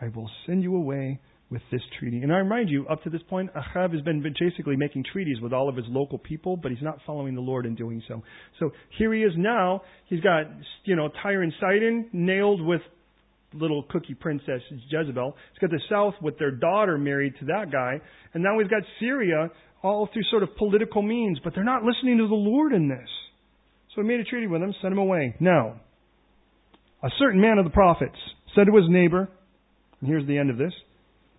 [0.00, 1.20] I will send you away
[1.50, 2.22] with this treaty.
[2.22, 5.52] And I remind you, up to this point, Ahab has been basically making treaties with
[5.52, 8.22] all of his local people, but he's not following the Lord in doing so.
[8.58, 9.82] So here he is now.
[10.06, 10.46] He's got,
[10.84, 12.80] you know, Tyre and Sidon nailed with
[13.54, 15.36] little cookie princess Jezebel.
[15.52, 18.00] He's got the south with their daughter married to that guy.
[18.34, 19.50] And now we've got Syria
[19.82, 23.08] all through sort of political means, but they're not listening to the Lord in this.
[23.94, 25.36] So he made a treaty with them, sent him away.
[25.38, 25.80] Now,
[27.02, 28.16] a certain man of the prophets
[28.54, 29.28] said to his neighbor,
[30.00, 30.72] and here's the end of this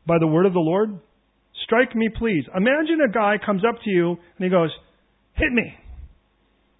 [0.05, 0.99] by the word of the Lord?
[1.63, 2.45] Strike me, please.
[2.55, 4.69] Imagine a guy comes up to you and he goes,
[5.33, 5.73] Hit me.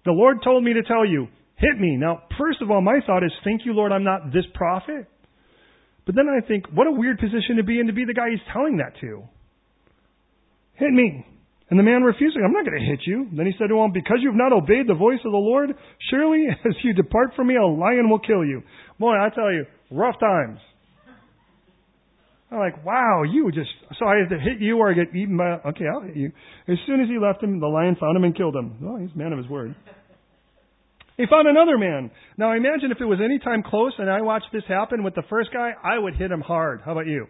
[0.04, 1.96] The Lord told me to tell you, hit me.
[1.96, 5.06] Now, first of all, my thought is, thank you, Lord, I'm not this prophet.
[6.06, 8.30] But then I think, what a weird position to be in to be the guy
[8.30, 9.24] he's telling that to.
[10.74, 11.26] Hit me.
[11.70, 13.28] And the man refusing, I'm not going to hit you.
[13.36, 15.70] Then he said to him, Because you've not obeyed the voice of the Lord,
[16.10, 18.62] surely as you depart from me, a lion will kill you.
[18.98, 20.60] Boy, I tell you, rough times.
[22.50, 23.68] I'm like, wow, you just,
[23.98, 26.32] so I to hit you or I get eaten by, okay, I'll hit you.
[26.66, 28.78] As soon as he left him, the lion found him and killed him.
[28.86, 29.74] Oh, he's a man of his word.
[31.18, 32.10] He found another man.
[32.38, 35.24] Now imagine if it was any time close and I watched this happen with the
[35.28, 36.80] first guy, I would hit him hard.
[36.84, 37.26] How about you?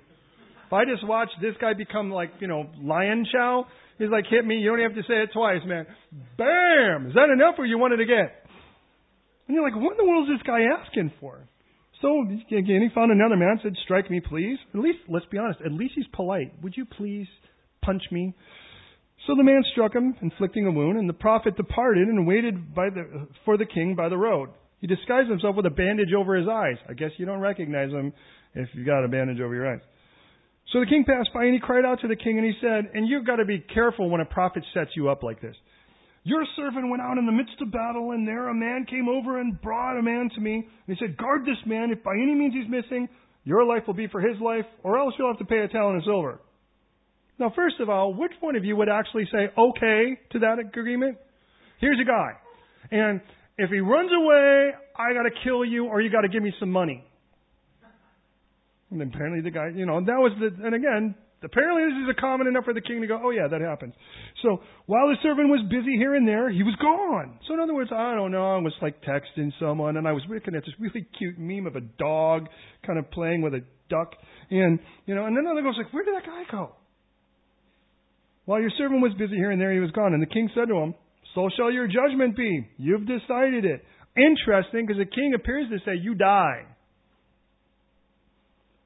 [0.66, 3.66] If I just watched this guy become like, you know, lion chow,
[3.96, 5.86] he's like, hit me, you don't have to say it twice, man.
[6.36, 7.08] Bam!
[7.08, 8.44] Is that enough or you wanted to get?
[9.48, 11.48] And you're like, what in the world is this guy asking for?
[12.00, 14.58] So again, he found another man, said, Strike me, please.
[14.72, 16.52] At least, let's be honest, at least he's polite.
[16.62, 17.26] Would you please
[17.82, 18.34] punch me?
[19.26, 22.90] So the man struck him, inflicting a wound, and the prophet departed and waited by
[22.90, 24.50] the, for the king by the road.
[24.80, 26.76] He disguised himself with a bandage over his eyes.
[26.88, 28.12] I guess you don't recognize him
[28.54, 29.80] if you've got a bandage over your eyes.
[30.72, 32.90] So the king passed by and he cried out to the king and he said,
[32.94, 35.56] And you've got to be careful when a prophet sets you up like this.
[36.24, 39.40] Your servant went out in the midst of battle, and there a man came over
[39.40, 40.68] and brought a man to me.
[40.86, 41.90] And he said, Guard this man.
[41.90, 43.08] If by any means he's missing,
[43.44, 45.98] your life will be for his life, or else you'll have to pay a talent
[45.98, 46.40] of silver.
[47.38, 51.16] Now, first of all, which one of you would actually say okay to that agreement?
[51.80, 52.32] Here's a guy.
[52.90, 53.20] And
[53.56, 57.04] if he runs away, I gotta kill you, or you gotta give me some money.
[58.90, 62.20] And apparently the guy, you know, that was the, and again, Apparently, this is a
[62.20, 63.94] common enough for the king to go, oh, yeah, that happens.
[64.42, 67.38] So while the servant was busy here and there, he was gone.
[67.46, 70.22] So, in other words, I don't know, I was like texting someone, and I was
[70.28, 72.48] looking at this really cute meme of a dog
[72.84, 74.14] kind of playing with a duck.
[74.50, 76.74] And, you know, and then another goes like, where did that guy go?
[78.48, 80.14] While your servant was busy here and there, he was gone.
[80.14, 80.94] And the king said to him,
[81.34, 82.66] So shall your judgment be.
[82.78, 83.84] You've decided it.
[84.16, 86.64] Interesting, because the king appears to say, You die.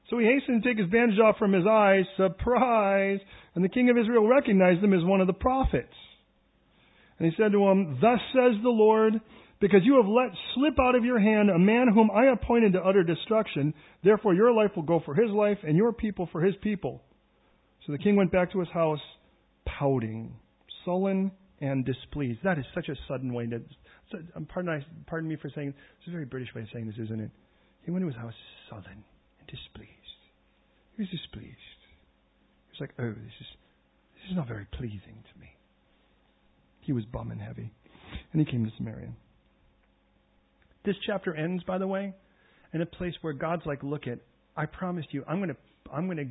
[0.09, 2.05] So he hastened to take his bandage off from his eyes.
[2.17, 3.19] Surprise!
[3.55, 5.93] And the king of Israel recognized him as one of the prophets.
[7.19, 9.13] And he said to him, Thus says the Lord,
[9.61, 12.81] because you have let slip out of your hand a man whom I appointed to
[12.81, 13.73] utter destruction,
[14.03, 17.01] therefore your life will go for his life, and your people for his people.
[17.85, 18.99] So the king went back to his house,
[19.65, 20.35] pouting,
[20.83, 21.31] sullen
[21.61, 22.39] and displeased.
[22.43, 23.61] That is such a sudden way to.
[24.49, 27.31] Pardon, pardon me for saying it's a very British way of saying this, isn't it?
[27.85, 28.33] He went to his house
[28.69, 29.03] sullen
[29.53, 30.19] displeased.
[30.97, 31.79] He was displeased.
[32.67, 33.47] He was like, "Oh, this is
[34.15, 35.55] this is not very pleasing to me."
[36.81, 37.71] He was bum and heavy,
[38.31, 39.13] and he came to Samaria.
[40.83, 42.13] This chapter ends, by the way,
[42.73, 44.19] in a place where God's like, "Look at,
[44.57, 45.57] I promised you, I'm going to,
[45.93, 46.27] I'm going to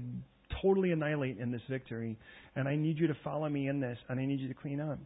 [0.60, 2.18] totally annihilate in this victory,
[2.56, 4.80] and I need you to follow me in this, and I need you to clean
[4.80, 4.98] up.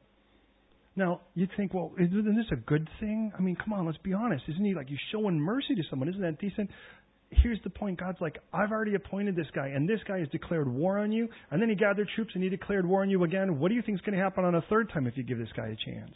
[0.96, 3.30] Now, you'd think, well, isn't this a good thing?
[3.38, 4.44] I mean, come on, let's be honest.
[4.48, 6.08] Isn't he like you showing mercy to someone?
[6.08, 6.70] Isn't that decent?
[7.30, 10.68] Here's the point God's like, I've already appointed this guy, and this guy has declared
[10.68, 13.58] war on you, and then he gathered troops and he declared war on you again.
[13.58, 15.38] What do you think is going to happen on a third time if you give
[15.38, 16.14] this guy a chance?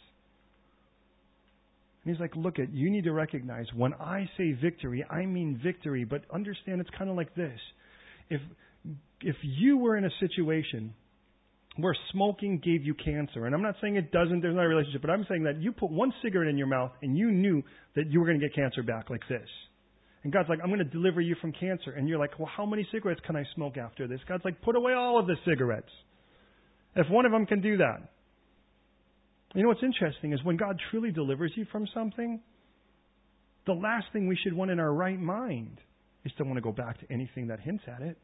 [2.03, 5.59] And he's like, look at, you need to recognize when I say victory, I mean
[5.63, 7.59] victory, but understand it's kind of like this.
[8.29, 8.41] If
[9.21, 10.93] if you were in a situation
[11.77, 15.01] where smoking gave you cancer, and I'm not saying it doesn't, there's not a relationship,
[15.01, 17.63] but I'm saying that you put one cigarette in your mouth and you knew
[17.95, 19.47] that you were going to get cancer back like this.
[20.23, 21.91] And God's like, I'm going to deliver you from cancer.
[21.91, 24.19] And you're like, well, how many cigarettes can I smoke after this?
[24.27, 25.89] God's like, put away all of the cigarettes.
[26.95, 28.01] If one of them can do that.
[29.55, 32.39] You know what's interesting is when God truly delivers you from something,
[33.65, 35.79] the last thing we should want in our right mind
[36.23, 38.17] is to want to go back to anything that hints at it.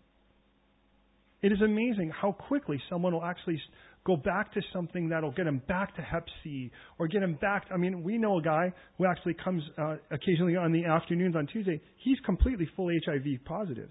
[1.41, 3.61] It is amazing how quickly someone will actually
[4.05, 7.65] go back to something that'll get him back to Hep C or get him back.
[7.71, 11.45] I mean, we know a guy who actually comes uh, occasionally on the afternoons on
[11.47, 11.79] Tuesday.
[11.97, 13.89] He's completely full HIV positive,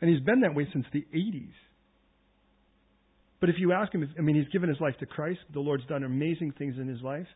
[0.00, 1.50] and he's been that way since the 80s.
[3.40, 5.40] But if you ask him, if, I mean, he's given his life to Christ.
[5.54, 7.26] The Lord's done amazing things in his life.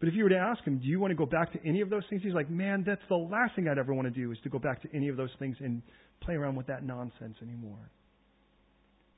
[0.00, 1.80] But if you were to ask him, do you want to go back to any
[1.80, 2.22] of those things?
[2.24, 4.58] He's like, man, that's the last thing I'd ever want to do is to go
[4.58, 5.80] back to any of those things and
[6.22, 7.90] play around with that nonsense anymore.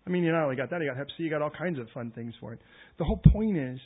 [0.07, 1.78] I mean, you not only got that, you got Hep C, you got all kinds
[1.78, 2.61] of fun things for it.
[2.98, 3.78] The whole point is,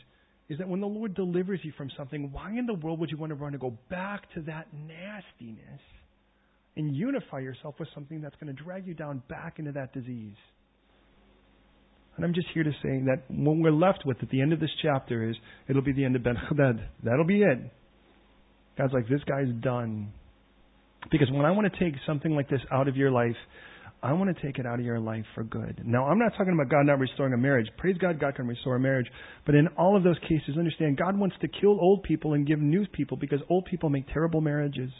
[0.48, 3.18] is that when the Lord delivers you from something, why in the world would you
[3.18, 5.80] want to run to go back to that nastiness
[6.76, 10.36] and unify yourself with something that's going to drag you down back into that disease?
[12.16, 14.58] And I'm just here to say that what we're left with at the end of
[14.58, 15.36] this chapter is
[15.68, 16.88] it'll be the end of Ben Hadad.
[17.04, 17.58] That'll be it.
[18.76, 20.12] God's like, this guy's done.
[21.11, 23.36] Because when I want to take something like this out of your life,
[24.03, 25.82] I want to take it out of your life for good.
[25.84, 27.66] Now, I'm not talking about God not restoring a marriage.
[27.78, 29.09] Praise God, God can restore a marriage.
[29.44, 32.61] But in all of those cases, understand God wants to kill old people and give
[32.61, 34.90] new people because old people make terrible marriages.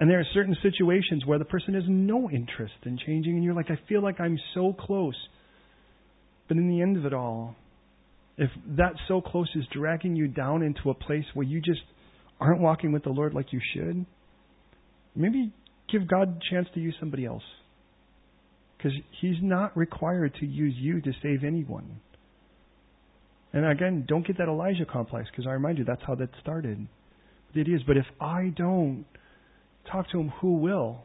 [0.00, 3.54] And there are certain situations where the person has no interest in changing, and you're
[3.54, 5.16] like, I feel like I'm so close.
[6.48, 7.56] But in the end of it all,
[8.36, 11.80] if that so close is dragging you down into a place where you just
[12.40, 14.06] aren't walking with the Lord like you should,
[15.14, 15.52] maybe
[15.90, 17.42] give God a chance to use somebody else.
[18.76, 22.00] Because He's not required to use you to save anyone.
[23.52, 26.86] And again, don't get that Elijah complex, because I remind you, that's how that started.
[27.54, 29.06] It is, but if I don't
[29.90, 31.02] talk to him, who will?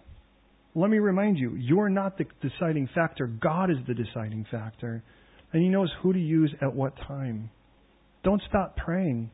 [0.76, 3.28] Let me remind you, you're not the deciding factor.
[3.28, 5.04] God is the deciding factor.
[5.52, 7.50] And He knows who to use at what time.
[8.24, 9.30] Don't stop praying.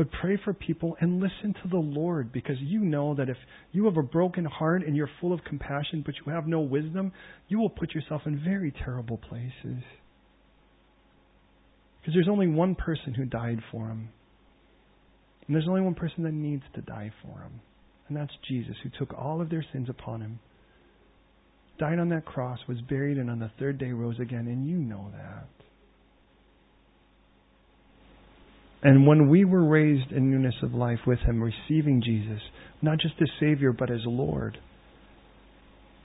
[0.00, 3.36] But pray for people and listen to the Lord because you know that if
[3.70, 7.12] you have a broken heart and you're full of compassion but you have no wisdom,
[7.48, 9.84] you will put yourself in very terrible places.
[12.00, 14.08] Because there's only one person who died for him.
[15.46, 17.60] And there's only one person that needs to die for him.
[18.08, 20.40] And that's Jesus, who took all of their sins upon him,
[21.78, 24.46] died on that cross, was buried, and on the third day rose again.
[24.46, 25.59] And you know that.
[28.82, 32.40] And when we were raised in newness of life with Him, receiving Jesus,
[32.80, 34.58] not just as Savior, but as Lord,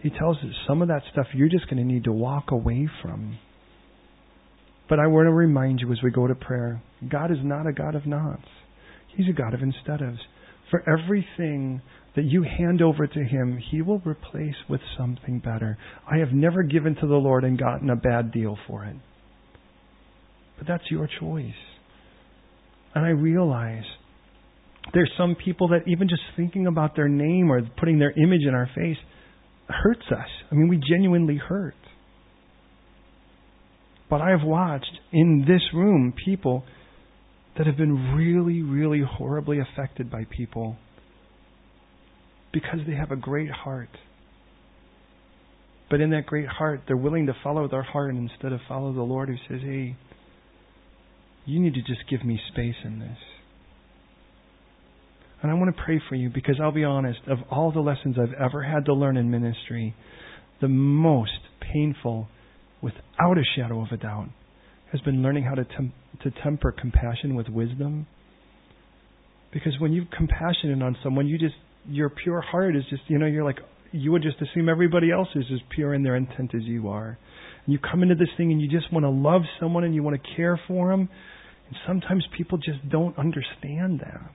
[0.01, 2.89] He tells us some of that stuff you're just going to need to walk away
[3.01, 3.37] from.
[4.89, 7.73] But I want to remind you as we go to prayer God is not a
[7.73, 8.47] God of nots,
[9.15, 10.19] He's a God of instead ofs.
[10.69, 11.81] For everything
[12.15, 15.77] that you hand over to Him, He will replace with something better.
[16.11, 18.95] I have never given to the Lord and gotten a bad deal for it.
[20.57, 21.53] But that's your choice.
[22.95, 23.83] And I realize
[24.93, 28.55] there's some people that even just thinking about their name or putting their image in
[28.55, 28.97] our face
[29.67, 30.29] hurts us.
[30.51, 31.75] I mean, we genuinely hurt.
[34.09, 36.63] But I have watched in this room people
[37.57, 40.77] that have been really, really horribly affected by people
[42.53, 43.89] because they have a great heart.
[45.89, 49.01] But in that great heart, they're willing to follow their heart instead of follow the
[49.01, 49.95] Lord who says, hey,
[51.45, 53.17] you need to just give me space in this.
[55.41, 58.15] And I want to pray for you because I'll be honest, of all the lessons
[58.19, 59.93] I've ever had to learn in ministry,
[60.59, 62.27] the most painful,
[62.81, 64.29] without a shadow of a doubt,
[64.91, 65.93] has been learning how to, tem-
[66.23, 68.07] to temper compassion with wisdom.
[69.51, 71.55] Because when you're compassionate on someone, you just,
[71.87, 73.59] your pure heart is just, you know, you're like,
[73.91, 77.17] you would just assume everybody else is as pure in their intent as you are.
[77.65, 80.03] And you come into this thing and you just want to love someone and you
[80.03, 81.09] want to care for them.
[81.67, 84.31] And sometimes people just don't understand that.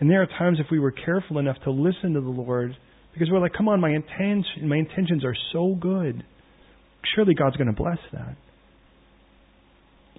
[0.00, 2.76] And there are times if we were careful enough to listen to the Lord,
[3.12, 6.24] because we're like, come on, my intention, my intentions are so good.
[7.14, 8.36] Surely God's going to bless that.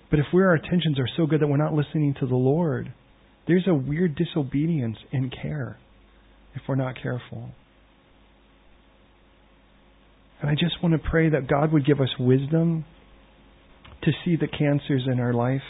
[0.09, 2.93] But if our intentions are so good that we're not listening to the Lord,
[3.47, 5.77] there's a weird disobedience in care
[6.53, 7.49] if we're not careful.
[10.41, 12.85] And I just want to pray that God would give us wisdom
[14.03, 15.61] to see the cancers in our life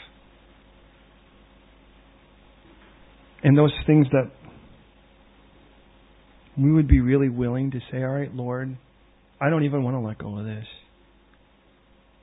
[3.45, 4.31] and those things that
[6.57, 8.75] we would be really willing to say, All right, Lord,
[9.39, 10.65] I don't even want to let go of this.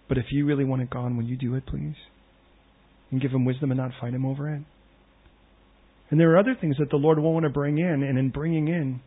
[0.09, 1.95] But if you really want it gone, will you do it, please?
[3.13, 4.63] And give him wisdom and not fight him over it.
[6.11, 8.31] And there are other things that the Lord won't want to bring in, and in
[8.31, 9.01] bringing in,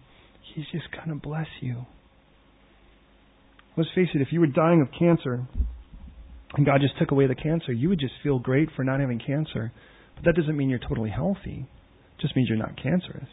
[0.54, 1.86] He's just going to bless you.
[3.76, 5.46] Let's face it, if you were dying of cancer
[6.54, 9.20] and God just took away the cancer, you would just feel great for not having
[9.20, 9.74] cancer.
[10.16, 11.68] But that doesn't mean you're totally healthy.
[12.22, 13.28] Just means you're not cancerous.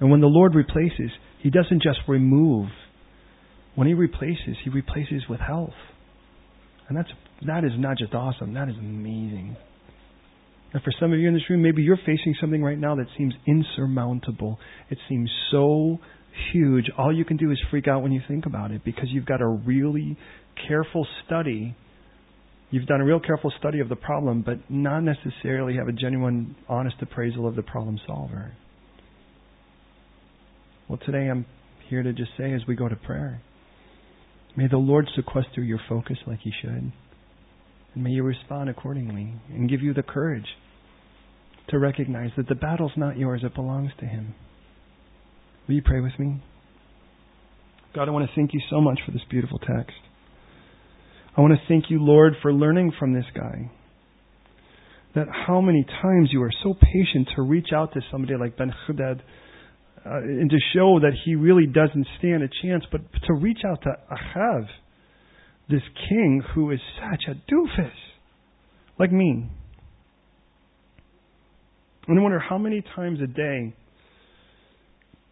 [0.00, 1.10] And when the Lord replaces,
[1.40, 2.68] He doesn't just remove.
[3.74, 5.74] When He replaces, He replaces with health.
[6.88, 7.10] And that's
[7.46, 9.56] that is not just awesome, that is amazing.
[10.72, 13.06] And for some of you in this room, maybe you're facing something right now that
[13.18, 14.58] seems insurmountable.
[14.90, 15.98] It seems so
[16.52, 16.86] huge.
[16.96, 19.42] All you can do is freak out when you think about it because you've got
[19.42, 20.16] a really
[20.66, 21.76] careful study.
[22.72, 26.56] You've done a real careful study of the problem, but not necessarily have a genuine,
[26.70, 28.52] honest appraisal of the problem solver.
[30.88, 31.44] Well, today I'm
[31.90, 33.42] here to just say as we go to prayer,
[34.56, 36.92] may the Lord sequester your focus like He should.
[37.94, 40.46] And may you respond accordingly and give you the courage
[41.68, 44.34] to recognize that the battle's not yours, it belongs to Him.
[45.68, 46.42] Will you pray with me?
[47.94, 49.92] God, I want to thank you so much for this beautiful text.
[51.36, 53.70] I want to thank you, Lord, for learning from this guy.
[55.14, 58.72] That how many times you are so patient to reach out to somebody like Ben
[58.86, 59.22] Hadad
[60.04, 63.82] uh, and to show that he really doesn't stand a chance, but to reach out
[63.82, 64.66] to Ahav,
[65.70, 67.92] this king who is such a doofus,
[68.98, 69.48] like me.
[72.08, 73.74] And I wonder how many times a day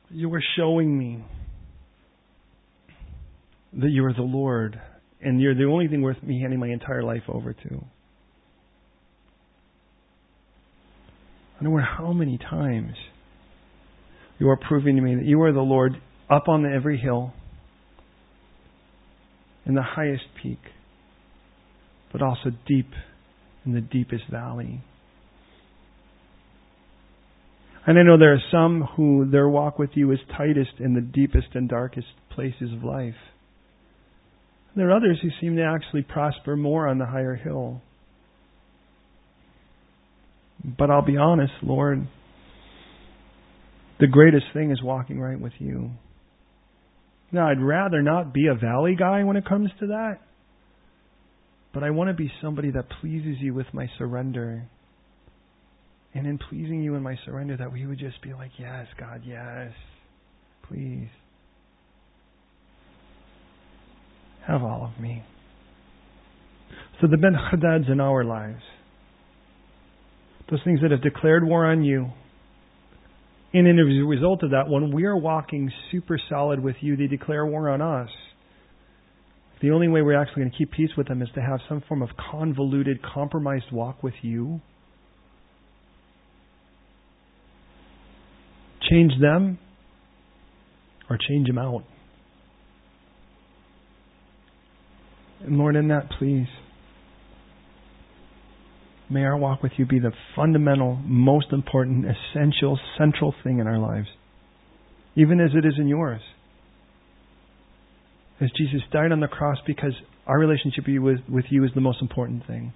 [0.09, 1.24] you are showing me
[3.72, 4.80] that you are the Lord
[5.23, 7.85] and you're the only thing worth me handing my entire life over to.
[11.59, 12.95] I don't know how many times
[14.39, 16.01] you are proving to me that you are the Lord
[16.31, 17.35] up on every hill,
[19.66, 20.59] in the highest peak,
[22.12, 22.89] but also deep
[23.66, 24.83] in the deepest valley.
[27.87, 31.01] And I know there are some who their walk with you is tightest in the
[31.01, 33.14] deepest and darkest places of life.
[34.77, 37.83] There are others who seem to actually prosper more on the higher hill.
[40.64, 42.07] But I'll be honest, Lord,
[43.99, 45.91] the greatest thing is walking right with you.
[47.33, 50.18] Now, I'd rather not be a valley guy when it comes to that,
[51.73, 54.68] but I want to be somebody that pleases you with my surrender
[56.12, 59.23] and in pleasing you in my surrender, that we would just be like, Yes, God,
[59.25, 59.71] yes.
[60.68, 61.09] Please.
[64.51, 65.22] Have all of me.
[67.01, 68.62] So the Ben Hadads in our lives,
[70.51, 72.11] those things that have declared war on you,
[73.53, 77.07] and as a result of that, when we are walking super solid with you, they
[77.07, 78.11] declare war on us.
[79.62, 81.82] The only way we're actually going to keep peace with them is to have some
[81.88, 84.61] form of convoluted, compromised walk with you
[88.90, 89.59] change them
[91.09, 91.84] or change them out.
[95.41, 96.47] And Lord, in that, please,
[99.09, 103.78] may our walk with you be the fundamental, most important, essential, central thing in our
[103.78, 104.09] lives,
[105.16, 106.20] even as it is in yours.
[108.41, 109.93] As Jesus died on the cross because
[110.26, 112.72] our relationship with, with you is the most important thing.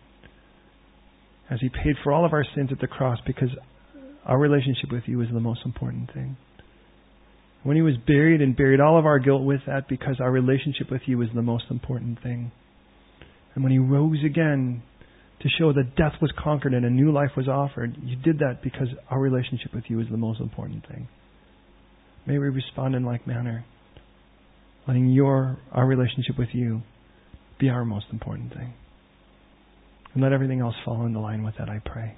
[1.50, 3.50] As he paid for all of our sins at the cross because
[4.24, 6.36] our relationship with you is the most important thing.
[7.64, 10.90] When he was buried and buried all of our guilt with that because our relationship
[10.90, 12.52] with you is the most important thing.
[13.54, 14.82] And when he rose again
[15.40, 18.62] to show that death was conquered and a new life was offered, you did that
[18.62, 21.08] because our relationship with you is the most important thing.
[22.26, 23.64] May we respond in like manner,
[24.86, 26.82] letting your our relationship with you
[27.58, 28.74] be our most important thing.
[30.12, 32.14] And let everything else fall into line with that, I pray.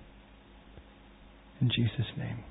[1.61, 2.45] In Jesus' name.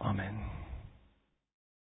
[0.00, 0.65] Amen.